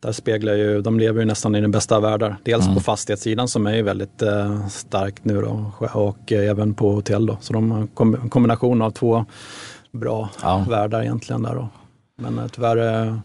där 0.00 0.12
speglar 0.12 0.54
ju, 0.54 0.80
de 0.82 0.98
lever 1.00 1.20
ju 1.20 1.26
nästan 1.26 1.54
i 1.54 1.60
den 1.60 1.70
bästa 1.70 1.96
av 1.96 2.02
världar. 2.02 2.36
Dels 2.44 2.64
Mm. 2.64 2.74
på 2.74 2.80
fastighetssidan 2.80 3.48
som 3.48 3.66
är 3.66 3.74
ju 3.74 3.82
väldigt 3.82 4.22
eh, 4.22 4.66
starkt 4.68 5.24
nu 5.24 5.40
då 5.42 5.72
och 5.92 6.32
eh, 6.32 6.50
även 6.50 6.74
på 6.74 6.92
hotell 6.92 7.26
då. 7.26 7.36
Så 7.40 7.52
de 7.52 7.70
har 7.70 7.86
kom- 7.86 8.30
kombination 8.30 8.82
av 8.82 8.90
två 8.90 9.24
bra 9.92 10.28
Ja. 10.42 10.64
världar 10.68 11.02
egentligen 11.02 11.42
där 11.42 11.54
då. 11.54 11.68
Men 12.18 12.38
eh, 12.38 12.46
tyvärr 12.48 13.06
eh, 13.06 13.16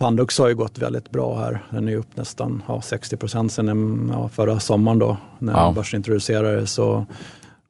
Pandux 0.00 0.38
har 0.38 0.48
ju 0.48 0.54
gått 0.54 0.78
väldigt 0.78 1.10
bra 1.10 1.38
här. 1.38 1.64
Den 1.70 1.88
är 1.88 1.92
ju 1.92 1.98
upp 1.98 2.16
nästan 2.16 2.62
ja, 2.68 2.80
60 2.80 3.16
procent 3.16 3.52
sedan 3.52 4.10
ja, 4.14 4.28
förra 4.28 4.60
sommaren 4.60 4.98
då 4.98 5.16
när 5.38 5.52
Ja. 5.52 5.72
börsintroducerades. 5.72 6.72
Så 6.72 7.06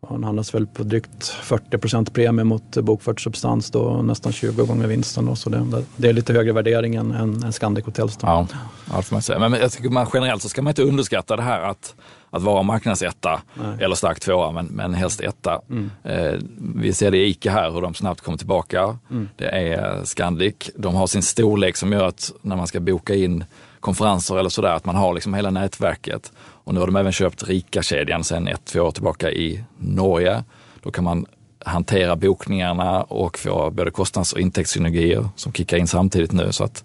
den 0.00 0.24
handlas 0.24 0.54
väl 0.54 0.66
på 0.66 0.82
drygt 0.82 1.28
40 1.28 1.78
procent 1.78 2.14
premie 2.14 2.44
mot 2.44 2.76
bokförd 2.76 3.22
substans 3.22 3.70
då 3.70 4.02
nästan 4.02 4.32
20 4.32 4.64
gånger 4.64 4.86
vinsten. 4.86 5.26
Då. 5.26 5.36
Så 5.36 5.50
det, 5.50 5.84
det 5.96 6.08
är 6.08 6.12
lite 6.12 6.32
högre 6.32 6.52
värdering 6.52 6.94
än, 6.94 7.12
än, 7.12 7.42
än 7.42 7.52
Scandic 7.52 7.84
Hotels. 7.84 8.16
Då. 8.16 8.26
Ja, 8.26 8.46
ja, 8.92 9.02
får 9.02 9.14
man 9.14 9.22
säga. 9.22 9.38
Men 9.38 9.52
jag 9.52 9.72
tycker 9.72 9.88
man 9.88 10.06
generellt 10.14 10.42
så 10.42 10.48
ska 10.48 10.62
man 10.62 10.70
inte 10.70 10.82
underskatta 10.82 11.36
det 11.36 11.42
här 11.42 11.60
att, 11.60 11.94
att 12.30 12.42
vara 12.42 12.62
marknadsetta 12.62 13.40
Nej. 13.54 13.84
eller 13.84 13.94
stark 13.94 14.20
tvåa, 14.20 14.52
men, 14.52 14.66
men 14.66 14.94
helst 14.94 15.20
etta. 15.20 15.60
Mm. 15.70 15.90
Eh, 16.02 16.40
vi 16.74 16.92
ser 16.92 17.10
det 17.10 17.18
i 17.18 17.28
ICA 17.28 17.50
här, 17.50 17.70
hur 17.70 17.80
de 17.80 17.94
snabbt 17.94 18.20
kommer 18.20 18.38
tillbaka. 18.38 18.98
Mm. 19.10 19.28
Det 19.36 19.48
är 19.48 20.04
Scandic. 20.04 20.70
De 20.76 20.94
har 20.94 21.06
sin 21.06 21.22
storlek 21.22 21.76
som 21.76 21.92
gör 21.92 22.06
att 22.06 22.32
när 22.42 22.56
man 22.56 22.66
ska 22.66 22.80
boka 22.80 23.14
in 23.14 23.44
konferenser 23.80 24.38
eller 24.38 24.50
sådär, 24.50 24.72
att 24.72 24.84
man 24.84 24.96
har 24.96 25.14
liksom 25.14 25.34
hela 25.34 25.50
nätverket. 25.50 26.32
Och 26.68 26.74
nu 26.74 26.80
har 26.80 26.86
de 26.86 26.96
även 26.96 27.12
köpt 27.12 27.42
Rika-kedjan 27.48 28.24
sedan 28.24 28.48
ett, 28.48 28.64
två 28.64 28.80
år 28.80 28.90
tillbaka 28.90 29.30
i 29.30 29.64
Norge. 29.78 30.44
Då 30.82 30.90
kan 30.90 31.04
man 31.04 31.26
hantera 31.64 32.16
bokningarna 32.16 33.02
och 33.02 33.38
få 33.38 33.70
både 33.70 33.90
kostnads 33.90 34.32
och 34.32 34.40
intäktssynergier 34.40 35.28
som 35.36 35.52
kickar 35.52 35.76
in 35.76 35.86
samtidigt 35.86 36.32
nu. 36.32 36.52
Så 36.52 36.64
att 36.64 36.84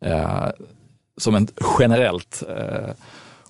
eh, 0.00 0.46
som 1.16 1.34
en 1.34 1.48
generellt, 1.78 2.42
eh, 2.48 2.94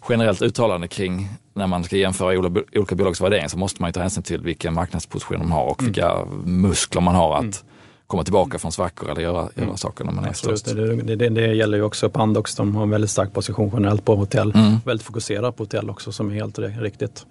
generellt 0.09 0.43
uttalande 0.43 0.89
kring 0.89 1.29
när 1.55 1.67
man 1.67 1.85
ska 1.85 1.97
jämföra 1.97 2.39
olika, 2.39 2.95
bolags 2.95 3.21
värdering 3.21 3.49
så 3.49 3.59
måste 3.59 3.83
man 3.83 3.89
ju 3.89 3.93
ta 3.93 4.01
hänsyn 4.01 4.23
till 4.23 4.41
vilken 4.41 4.75
marknadsposition 4.75 5.39
de 5.39 5.53
har 5.53 5.65
och 5.65 5.87
vilka 5.87 6.25
muskler 6.45 7.01
man 7.01 7.15
har 7.15 7.37
att 7.37 7.65
komma 8.13 8.25
tillbaka 8.25 8.59
från 8.59 8.73
svackor 8.73 9.11
eller 9.11 9.23
göra, 9.23 9.49
göra 9.55 9.77
saker 9.77 10.05
när 10.05 10.13
man 10.13 10.25
är 10.25 10.29
Absolut, 10.29 10.59
störst. 10.59 10.77
det, 10.77 11.17
det, 11.17 11.29
det, 11.29 11.55
gäller 11.55 11.79
ju 11.79 11.85
också 11.85 12.11
Pandox. 12.11 12.55
De 12.55 12.75
har 12.75 12.83
en 12.83 12.91
väldigt 12.91 13.11
stark 13.11 13.33
position 13.33 13.71
generellt 13.73 14.05
på 14.05 14.17
hotell. 14.17 14.53
Mm. 14.55 14.77
Väldigt 14.85 15.07
fokuserad 15.07 15.57
på 15.57 15.63
hotell 15.63 15.91
också 15.91 16.13
som 16.13 16.31
är 16.31 16.35
helt 16.35 16.59
ri- 16.59 16.81
riktigt. 16.81 17.27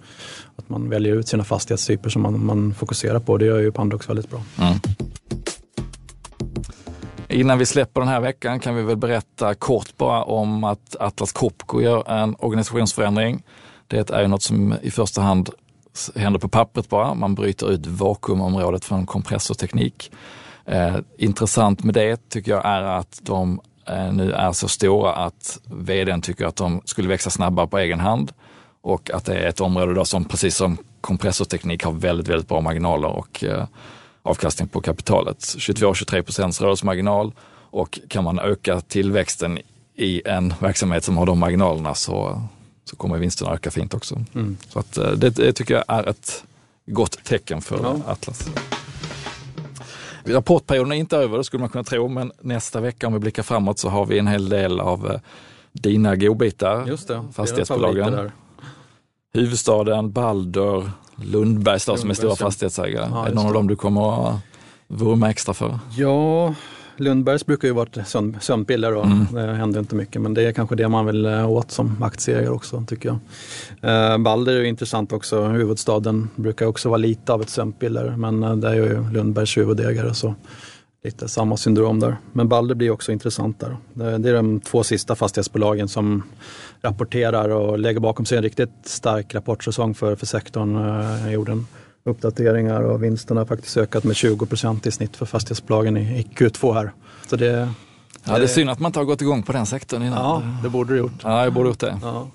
Att 0.56 0.70
man 0.70 0.90
väljer 0.90 1.16
ut 1.16 1.28
sina 1.28 1.44
fastighetstyper 1.44 2.10
som 2.10 2.22
man, 2.22 2.46
man 2.46 2.74
fokuserar 2.74 3.20
på. 3.20 3.38
Det 3.38 3.46
gör 3.46 3.60
ju 3.60 3.72
Pandox 3.72 4.10
väldigt 4.10 4.30
bra. 4.30 4.42
Mm. 4.60 4.74
Innan 7.30 7.58
vi 7.58 7.66
släpper 7.66 8.02
den 8.02 8.10
här 8.10 8.22
veckan 8.22 8.60
kan 8.60 8.76
vi 8.76 8.82
väl 8.84 8.98
berätta 8.98 9.54
kort 9.54 9.98
bara 9.98 10.24
om 10.24 10.64
att 10.64 10.96
Atlas 11.00 11.32
Copco 11.32 11.82
gör 11.82 12.12
en 12.12 12.36
organisationsförändring. 12.40 13.44
Det 13.88 14.10
är 14.10 14.22
ju 14.22 14.28
något 14.28 14.44
som 14.44 14.76
i 14.82 14.92
första 14.92 15.22
hand 15.22 15.50
händer 16.16 16.40
på 16.40 16.48
pappret 16.48 16.90
bara. 16.90 17.14
Man 17.14 17.36
bryter 17.36 17.72
ut 17.72 17.88
vakuumområdet 17.88 18.86
från 18.86 19.06
kompressorteknik. 19.06 20.12
Eh, 20.66 20.98
intressant 21.18 21.84
med 21.84 21.94
det 21.94 22.30
tycker 22.30 22.52
jag 22.52 22.66
är 22.66 22.82
att 22.82 23.20
de 23.24 23.62
eh, 23.88 24.14
nu 24.14 24.32
är 24.32 24.52
så 24.52 24.68
stora 24.68 25.14
att 25.14 25.60
vdn 25.64 26.22
tycker 26.22 26.46
att 26.46 26.56
de 26.56 26.82
skulle 26.86 27.08
växa 27.08 27.30
snabbare 27.30 27.68
på 27.68 27.78
egen 27.78 28.00
hand 28.00 28.32
och 28.82 29.12
att 29.12 29.26
det 29.26 29.36
är 29.36 29.48
ett 29.48 29.62
område 29.62 29.94
då 29.94 30.06
som 30.06 30.26
precis 30.26 30.56
som 30.56 30.78
kompressorteknik 31.02 31.84
har 31.84 31.92
väldigt, 31.92 32.28
väldigt 32.28 32.48
bra 32.48 32.62
marginaler 32.62 33.08
och 33.08 33.44
eh, 33.44 33.66
avkastning 34.24 34.68
på 34.68 34.82
kapitalet. 34.82 35.38
22-23 35.40 36.22
procents 36.22 36.62
rörelsemarginal 36.62 37.34
och 37.72 38.00
kan 38.08 38.24
man 38.24 38.40
öka 38.40 38.82
tillväxten 38.82 39.60
i 39.96 40.22
en 40.26 40.54
verksamhet 40.60 41.04
som 41.04 41.18
har 41.18 41.26
de 41.26 41.40
marginalerna 41.40 41.96
så, 41.96 42.42
så 42.86 42.96
kommer 42.96 43.18
vinsten 43.18 43.48
att 43.48 43.54
öka 43.54 43.72
fint 43.72 43.94
också. 43.94 44.16
Mm. 44.34 44.58
Så 44.70 44.80
att, 44.80 44.98
eh, 44.98 45.12
det, 45.12 45.30
det 45.30 45.54
tycker 45.54 45.74
jag 45.74 45.84
är 45.88 46.10
ett 46.10 46.44
gott 46.86 47.24
tecken 47.24 47.62
för 47.62 47.80
Ja. 47.84 47.96
Atlas. 48.06 48.50
Rapportperioden 50.26 50.92
är 50.92 50.96
inte 50.96 51.18
över, 51.18 51.38
det 51.38 51.44
skulle 51.44 51.62
man 51.62 51.70
kunna 51.70 51.84
tro, 51.84 52.08
men 52.08 52.32
nästa 52.42 52.80
vecka 52.80 53.08
om 53.08 53.14
vi 53.14 53.20
blickar 53.20 53.44
framåt 53.44 53.80
så 53.80 53.90
har 53.90 54.06
vi 54.06 54.20
en 54.20 54.28
hel 54.28 54.50
del 54.50 54.80
av 54.80 55.12
eh, 55.12 55.20
dina 55.72 56.16
godbitar. 56.16 56.88
Just 56.88 57.08
det, 57.08 57.24
Fastighetsbolagen. 57.34 58.32
Huvudstaden, 59.34 60.12
Balder, 60.12 60.92
Lundbergs 61.16 61.84
som 61.84 62.10
är 62.10 62.14
stora 62.14 62.36
fastighetsägare. 62.36 63.08
Ja, 63.12 63.26
är 63.26 63.30
det 63.30 63.36
någon 63.36 63.48
av 63.48 63.54
dem 63.54 63.68
du 63.68 63.76
kommer 63.76 64.30
att 64.30 64.36
vurma 64.88 65.30
extra 65.30 65.54
för? 65.54 65.80
Ja, 65.98 66.54
Lundbergs 66.98 67.46
brukar 67.46 67.68
ju 67.68 67.74
vara 67.74 68.06
sömn, 68.06 68.38
sömnpiller 68.42 68.96
och 68.96 69.06
Mm. 69.06 69.26
det 69.32 69.54
händer 69.54 69.80
inte 69.80 69.96
mycket. 69.96 70.22
Men 70.22 70.34
det 70.34 70.44
är 70.44 70.52
kanske 70.52 70.76
det 70.76 70.90
man 70.90 71.06
vill 71.06 71.26
eh, 71.26 71.52
åt 71.52 71.72
som 71.72 72.04
aktieägare 72.04 72.50
också 72.50 72.84
tycker 72.88 73.10
jag. 73.80 74.12
Eh, 74.12 74.18
Balder 74.18 74.54
är 74.56 74.60
ju 74.60 74.68
intressant 74.68 75.14
också. 75.14 75.44
Huvudstaden 75.48 76.30
brukar 76.36 76.66
också 76.66 76.90
vara 76.90 76.98
lite 76.98 77.34
av 77.34 77.42
ett 77.42 77.50
sömnpiller. 77.50 78.16
Men 78.18 78.44
eh, 78.44 78.56
det 78.56 78.70
är 78.70 78.74
ju 78.74 79.12
Lundbergs 79.12 79.58
huvudägare 79.58 80.14
så 80.14 80.36
lite 81.04 81.28
samma 81.28 81.58
syndrom 81.58 82.00
där. 82.00 82.18
Men 82.34 82.48
Balder 82.50 82.76
blir 82.76 82.92
också 82.92 83.12
intressant 83.12 83.60
där. 83.60 83.78
Det, 83.94 84.30
är 84.30 84.34
de 84.34 84.60
två 84.60 84.84
sista 84.84 85.16
fastighetsbolagen 85.16 85.88
som 85.88 86.24
rapporterar 86.82 87.50
och 87.50 87.80
lägger 87.80 88.00
bakom 88.00 88.26
sig 88.26 88.38
en 88.38 88.44
riktigt 88.44 88.74
stark 88.84 89.36
rapportsäsong 89.36 89.94
för, 89.94 90.16
för 90.16 90.26
sektorn. 90.26 90.76
Eh, 91.26 91.32
gjorde 91.34 91.52
en 91.52 91.68
uppdateringar 92.04 92.82
och 92.82 93.04
vinsterna 93.04 93.42
har 93.42 93.46
faktiskt 93.46 93.78
ökat 93.78 94.04
med 94.04 94.16
20 94.16 94.46
procent 94.46 94.88
i 94.88 94.92
snitt 94.92 95.16
för 95.16 95.26
fastighetsbolagen 95.26 95.98
i, 95.98 96.02
i 96.02 96.28
Q2 96.36 96.74
här. 96.74 96.92
Så 97.28 97.36
det, 97.36 97.70
Ja, 98.24 98.38
det 98.38 98.44
är 98.44 98.48
synd 98.48 98.70
att 98.70 98.80
man 98.80 98.90
inte 98.90 99.00
har 99.00 99.06
gått 99.06 99.22
igång 99.22 99.44
på 99.44 99.52
den 99.52 99.66
sektorn 99.66 100.04
innan. 100.04 100.18
Ja, 100.18 100.44
det 100.64 100.70
borde 100.70 100.94
du 100.94 101.00
gjort. 101.00 101.24
Ja, 101.24 101.44
jag 101.44 101.54
borde 101.54 101.70
gjort 101.70 101.80
det. 101.80 102.00
Ja. 102.02 102.28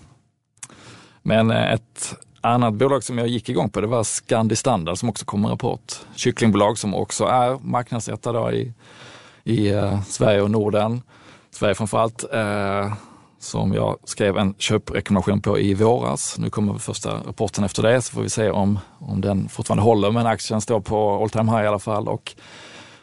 Men 1.22 1.50
eh, 1.50 1.72
ett 1.72 2.14
annat 2.40 2.74
bolag 2.74 3.04
som 3.04 3.18
jag 3.18 3.28
gick 3.28 3.48
igång 3.48 3.70
på 3.70 3.80
det 3.80 3.86
var 3.86 4.04
Scandi 4.04 4.56
Standard 4.56 4.98
som 4.98 5.08
också 5.08 5.24
kom 5.24 5.42
med 5.42 5.50
rapport. 5.50 5.94
Kycklingbolag 6.14 6.78
som 6.78 6.94
också 6.94 7.24
är 7.24 7.58
marknadsetta 7.62 8.52
i, 8.52 8.72
i 9.44 9.68
eh, 9.68 10.02
Sverige 10.02 10.42
och 10.42 10.50
Norden. 10.50 11.02
Sverige 11.50 11.74
framförallt. 11.74 12.24
Eh, 12.32 12.92
som 13.38 13.72
jag 13.72 13.96
skrev 14.04 14.36
en 14.36 14.54
köprekommendation 14.58 15.40
på 15.40 15.58
i 15.58 15.74
våras. 15.74 16.38
Nu 16.38 16.50
kommer 16.50 16.74
första 16.78 17.14
rapporten 17.14 17.64
efter 17.64 17.82
det 17.82 18.02
så 18.02 18.12
får 18.12 18.22
vi 18.22 18.30
se 18.30 18.50
om, 18.50 18.78
om 18.98 19.20
den 19.20 19.48
fortfarande 19.48 19.82
håller. 19.82 20.10
Men 20.10 20.26
aktien 20.26 20.60
står 20.60 20.80
på 20.80 21.22
all 21.22 21.30
time 21.30 21.52
high 21.52 21.64
i 21.64 21.66
alla 21.66 21.78
fall. 21.78 22.08
Och 22.08 22.34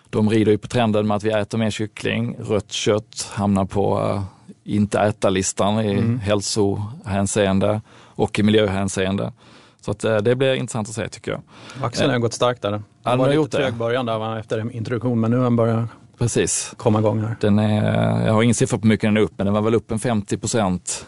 de 0.10 0.30
rider 0.30 0.52
ju 0.52 0.58
på 0.58 0.68
trenden 0.68 1.08
med 1.08 1.18
att 1.18 1.24
vi 1.24 1.32
äter 1.32 1.58
mer 1.58 1.70
kyckling. 1.70 2.36
Rött 2.40 2.72
kött 2.72 3.32
hamnar 3.34 3.66
på 3.66 4.00
uh, 4.00 4.24
inte 4.64 5.00
äta-listan 5.00 5.86
i 5.86 5.92
mm. 5.92 6.20
hälsohänseende 6.20 7.82
och 8.16 8.40
i 8.40 8.44
miljöhänseende. 8.44 9.34
Så 9.82 9.92
att, 9.92 10.06
uh, 10.06 10.18
det 10.18 10.36
blir 10.36 10.54
intressant 10.54 10.90
att 10.90 10.96
se 10.96 11.10
tycker 11.10 11.32
jag. 11.32 11.42
Aktien 11.82 12.10
har 12.10 12.18
uh, 12.18 12.22
gått 12.22 12.34
starkt 12.34 12.62
där. 12.62 12.72
Den 13.04 13.20
var 13.20 13.30
lite 13.30 13.58
trög 13.58 13.74
början 13.74 14.06
där 14.06 14.40
efter 14.40 14.76
introduktion 14.76 15.20
men 15.20 15.32
nu 15.32 15.38
har 15.38 15.44
den 15.44 15.56
börjat 15.56 15.90
Precis. 16.18 16.74
komma 16.78 17.00
igång 17.00 17.20
här. 17.20 17.36
Den 17.40 17.60
är, 17.60 18.26
jag 18.26 18.34
har 18.34 18.44
ingen 18.44 18.56
siffra 18.56 18.78
på 18.78 18.82
hur 18.82 18.90
mycket 18.90 19.08
den 19.08 19.18
är 19.18 19.22
upp 19.22 19.34
men 19.38 19.46
den 19.46 19.54
var 19.54 19.62
väl 19.62 19.76
upp 19.76 19.92
en 19.92 20.00
50 20.00 20.38
procent 20.38 21.06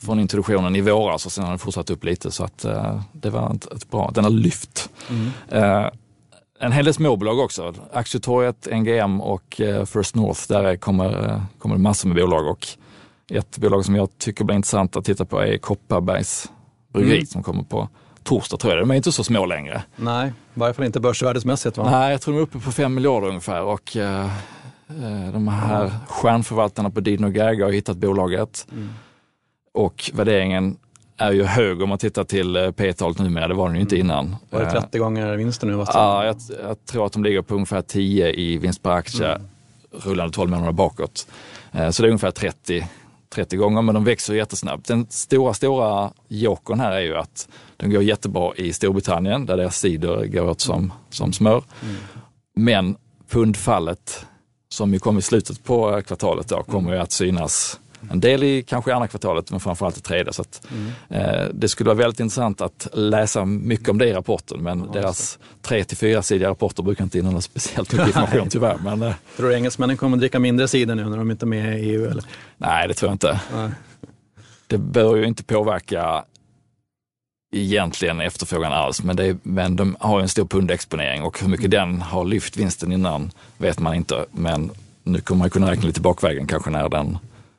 från 0.00 0.20
introduktionen 0.20 0.76
i 0.76 0.80
våras 0.80 1.26
och 1.26 1.32
sen 1.32 1.44
har 1.44 1.50
den 1.50 1.58
fortsatt 1.58 1.90
upp 1.90 2.04
lite 2.04 2.30
så 2.30 2.44
att 2.44 2.64
uh, 2.64 3.00
det 3.12 3.30
var 3.30 3.54
ett, 3.54 3.72
ett 3.72 3.90
bra, 3.90 4.10
den 4.14 4.24
har 4.24 4.30
lyft. 4.30 4.90
Mm 5.10 5.90
en 6.58 6.72
hel 6.72 6.84
del 6.84 6.94
småbolag 6.94 7.38
också. 7.38 7.74
Aktietorget, 7.92 8.68
NGM 8.72 9.20
och 9.20 9.60
eh, 9.60 9.84
First 9.84 10.14
North, 10.14 10.40
där 10.48 10.76
kommer, 10.76 11.28
eh, 11.28 11.42
kommer 11.58 11.76
det 11.76 11.82
massor 11.82 12.08
med 12.08 12.16
bolag 12.16 12.46
och 12.46 12.66
ett 13.30 13.58
bolag 13.58 13.84
som 13.84 13.96
jag 13.96 14.18
tycker 14.18 14.44
blir 14.44 14.56
intressant 14.56 14.96
att 14.96 15.04
titta 15.04 15.24
på 15.24 15.40
är 15.40 15.58
Kopparbergs 15.58 16.52
bryggeri 16.92 17.16
mm. 17.16 17.26
som 17.26 17.42
kommer 17.42 17.62
på 17.62 17.88
torsdag 18.28 18.56
tror 18.56 18.72
jag. 18.72 18.82
De 18.82 18.90
är 18.90 18.94
inte 18.94 19.12
så 19.12 19.24
små 19.24 19.46
längre. 19.46 19.82
Nej, 19.96 20.28
i 20.28 20.32
varje 20.54 20.74
fall 20.74 20.84
inte 20.84 21.00
börsvärdesmässigt 21.00 21.76
va? 21.76 21.90
Nej, 21.90 22.10
jag 22.10 22.20
tror 22.20 22.34
de 22.34 22.38
är 22.38 22.42
uppe 22.42 22.58
på 22.58 22.72
5 22.72 22.94
miljarder 22.94 23.28
ungefär 23.28 23.62
och 23.62 23.96
eh, 23.96 24.24
eh 24.24 25.32
de 25.32 25.48
här 25.48 25.80
mm. 25.80 25.92
stjärnförvaltarna 26.08 26.90
på 26.90 27.00
Dino 27.00 27.28
Gaga 27.28 27.64
har 27.64 27.72
hittat 27.72 27.96
bolaget. 27.96 28.66
Mm. 28.72 28.88
Och 29.74 30.10
värderingen 30.14 30.76
är 31.16 31.32
ju 31.32 31.44
hög 31.44 31.82
om 31.82 31.88
man 31.88 31.98
tittar 31.98 32.24
till 32.24 32.56
eh, 32.56 32.70
P-talet 32.70 33.18
numera, 33.18 33.48
det 33.48 33.54
var 33.54 33.66
den 33.66 33.74
ju 33.74 33.80
inte 33.80 33.96
mm. 33.96 34.06
innan. 34.06 34.36
Var 34.50 34.60
det 34.60 34.70
30 34.70 34.86
eh, 34.92 35.02
gånger 35.02 35.36
vinsten 35.36 35.68
nu? 35.68 35.84
Ja, 35.86 36.24
jag, 36.24 36.36
jag, 36.62 36.86
tror 36.86 37.06
att 37.06 37.12
de 37.12 37.24
ligger 37.24 37.42
på 37.42 37.54
ungefär 37.54 37.82
10 37.82 38.32
i 38.32 38.58
vinst 38.58 38.82
per 38.82 38.90
aktie 38.90 39.28
mm. 39.28 39.46
rullande 39.90 40.34
12 40.34 40.50
månader 40.50 40.72
bakåt. 40.72 41.26
Så 41.90 42.02
det 42.02 42.08
är 42.08 42.10
ungefär 42.10 42.30
30, 42.30 42.86
30 43.34 43.56
gånger, 43.56 43.82
men 43.82 43.94
de 43.94 44.04
växer 44.04 44.34
jättesnabbt. 44.34 44.86
Den 44.86 45.06
stora, 45.10 45.54
stora 45.54 46.12
jokern 46.28 46.80
här 46.80 46.92
är 46.92 47.00
ju 47.00 47.16
att 47.16 47.48
de 47.76 47.90
går 47.90 48.02
jättebra 48.02 48.54
i 48.56 48.72
Storbritannien 48.72 49.46
där 49.46 49.56
deras 49.56 49.78
cider 49.78 50.26
går 50.26 50.44
åt 50.44 50.60
som, 50.60 50.92
som 51.10 51.32
smör. 51.32 51.64
Mm. 51.82 51.96
Men 52.56 52.96
pundfallet 53.30 54.26
som 54.68 54.92
ju 54.92 54.98
kom 54.98 55.18
i 55.18 55.22
slutet 55.22 55.64
på 55.64 56.02
kvartalet 56.06 56.48
då, 56.48 56.62
kommer 56.62 56.92
ju 56.92 56.98
att 56.98 57.12
synas 57.12 57.80
en 58.10 58.20
del 58.20 58.42
i 58.42 58.62
kanske 58.62 58.94
andra 58.94 59.08
kvartalet 59.08 59.50
men 59.50 59.60
framförallt 59.60 59.98
i 59.98 60.00
tredje. 60.00 60.32
Så 60.32 60.42
att, 60.42 60.62
mm. 60.70 60.92
eh, 61.08 61.48
det 61.52 61.68
skulle 61.68 61.88
vara 61.88 61.98
väldigt 61.98 62.20
intressant 62.20 62.60
att 62.60 62.88
läsa 62.92 63.44
mycket 63.44 63.88
om 63.88 63.98
det 63.98 64.08
i 64.08 64.12
rapporten 64.12 64.62
men 64.62 64.84
ja, 64.86 65.00
deras 65.00 65.38
tre 65.62 65.84
till 65.84 65.96
fyra 65.96 66.22
sidiga 66.22 66.48
rapporter 66.50 66.82
brukar 66.82 67.04
inte 67.04 67.18
innehålla 67.18 67.40
speciellt 67.40 67.92
mycket 67.92 68.06
information 68.06 68.48
tyvärr. 68.50 68.76
Men, 68.84 69.02
eh, 69.02 69.14
tror 69.36 69.48
du 69.48 69.54
engelsmännen 69.54 69.96
kommer 69.96 70.16
att 70.16 70.20
dricka 70.20 70.38
mindre 70.38 70.68
cider 70.68 70.94
nu 70.94 71.08
när 71.08 71.16
de 71.16 71.30
inte 71.30 71.44
är 71.44 71.48
med 71.48 71.80
i 71.80 71.90
EU? 71.90 72.10
Eller? 72.10 72.24
Nej, 72.56 72.88
det 72.88 72.94
tror 72.94 73.08
jag 73.08 73.14
inte. 73.14 73.40
Nej. 73.54 73.70
Det 74.66 74.78
bör 74.78 75.16
ju 75.16 75.26
inte 75.26 75.44
påverka 75.44 76.24
egentligen 77.52 78.20
efterfrågan 78.20 78.72
alls, 78.72 79.02
men, 79.02 79.16
det, 79.16 79.36
men 79.42 79.76
de 79.76 79.96
har 80.00 80.18
ju 80.18 80.22
en 80.22 80.28
stor 80.28 80.44
pundexponering 80.44 81.22
och 81.22 81.40
hur 81.40 81.48
mycket 81.48 81.70
den 81.70 82.02
har 82.02 82.24
lyft 82.24 82.56
vinsten 82.56 82.92
innan 82.92 83.30
vet 83.58 83.78
man 83.78 83.94
inte. 83.94 84.26
Men 84.32 84.70
nu 85.02 85.20
kommer 85.20 85.38
man 85.38 85.50
kunna 85.50 85.70
räkna 85.70 85.86
lite 85.86 86.00
bakvägen 86.00 86.46
kanske 86.46 86.70
när 86.70 86.88
den 86.88 87.18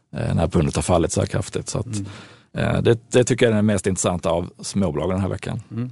när 0.09 0.47
pundet 0.47 0.75
har 0.75 0.83
fallit 0.83 1.11
så 1.11 1.19
här 1.19 1.27
kraftigt. 1.27 1.69
Så 1.69 1.79
att, 1.79 1.85
mm. 1.85 2.05
Eh, 2.53 2.81
det, 2.81 3.11
det, 3.11 3.23
tycker 3.23 3.45
jag 3.45 3.51
är 3.51 3.55
det 3.55 3.61
mest 3.61 3.87
intressanta 3.87 4.29
av 4.29 4.49
småbolagen 4.61 5.09
den 5.09 5.21
här 5.21 5.29
veckan. 5.29 5.61
Mm. 5.71 5.91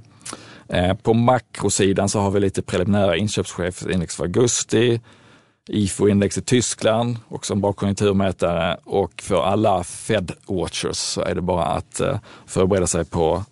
Eh, 0.68 0.96
på 0.96 1.14
makrosidan 1.14 2.08
så 2.08 2.20
har 2.20 2.30
vi 2.30 2.40
lite 2.40 2.62
preliminära 2.62 3.16
inköpschefsindex 3.16 4.16
för 4.16 4.24
augusti, 4.24 5.00
IFO-index 5.68 6.38
i 6.38 6.42
Tyskland, 6.42 7.16
också 7.28 7.52
en 7.54 7.60
bra 7.60 7.72
konjunkturmätare 7.72 8.76
och 8.84 9.22
för 9.22 9.42
alla 9.42 9.82
Fed-watchers 9.82 10.92
så 10.92 11.20
är 11.20 11.34
det 11.34 11.40
bara 11.40 11.64
att 11.64 12.00
förbereda 12.46 12.86
sig 12.86 13.04
på 13.04 13.44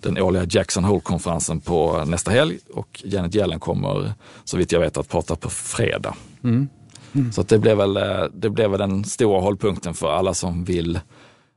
den 0.00 0.18
årliga 0.18 0.46
Jackson 0.50 0.84
Hole-konferensen 0.84 1.60
på 1.60 2.04
nästa 2.04 2.30
helg 2.30 2.58
och 2.74 3.02
Janet 3.04 3.34
Yellen 3.34 3.60
kommer 3.60 4.12
så 4.44 4.56
vitt 4.56 4.72
jag 4.72 4.80
vet 4.80 4.96
att 4.96 5.08
prata 5.08 5.36
på 5.36 5.50
fredag. 5.50 6.14
Mm. 6.44 6.68
Mm. 7.14 7.32
Så 7.32 7.42
det 7.42 7.58
blev, 7.58 7.76
väl, 7.76 7.96
eh, 7.96 8.24
det 8.34 8.50
blev 8.50 8.70
väl 8.70 8.78
den 8.78 9.04
stora 9.04 9.40
hållpunkten 9.40 9.94
för 9.94 10.12
alla 10.12 10.34
som 10.34 10.64
vill, 10.64 11.00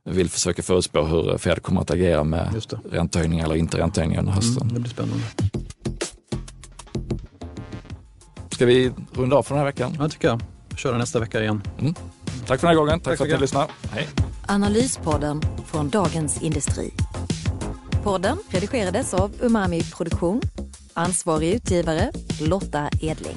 vill 0.04 0.30
försöka 0.30 0.62
förutspå 0.62 1.02
hur 1.02 1.38
Fed 1.38 1.62
kommer 1.62 1.80
att 1.80 1.90
agera 1.90 2.24
med 2.24 2.62
räntehöjningar 2.90 3.44
eller 3.44 3.56
inte 3.56 3.78
räntehöjningar 3.78 4.20
under 4.20 4.32
hösten. 4.32 4.62
Mm, 4.62 4.74
det 4.74 4.80
blir 4.80 4.90
spännande. 4.90 5.24
Ska 8.50 8.66
vi 8.66 8.92
runda 9.12 9.36
av 9.36 9.42
för 9.42 9.54
den 9.54 9.58
här 9.58 9.66
veckan? 9.66 9.96
Ja, 9.98 10.08
tycker 10.08 10.28
jag. 10.28 10.40
Köra 10.76 10.98
nästa 10.98 11.20
vecka 11.20 11.40
igen. 11.42 11.62
Mm. 11.78 11.94
Tack 12.46 12.60
för 12.60 12.66
den 12.66 12.76
här 12.76 12.84
gången. 12.84 13.00
Tack, 13.00 13.04
Tack 13.04 13.18
för 13.18 13.24
att 13.24 13.30
ni 13.30 13.38
lyssnade. 13.38 13.66
Hej. 13.90 14.08
Analyspodden 14.46 15.42
från 15.66 15.88
Dagens 15.88 16.42
Industri. 16.42 16.90
Podden 18.04 18.38
redigerades 18.50 19.14
av 19.14 19.32
Umami 19.40 19.82
Produktion. 19.82 20.40
Ansvarig 20.94 21.54
utgivare 21.54 22.10
Lotta 22.40 22.88
Edling. 23.00 23.36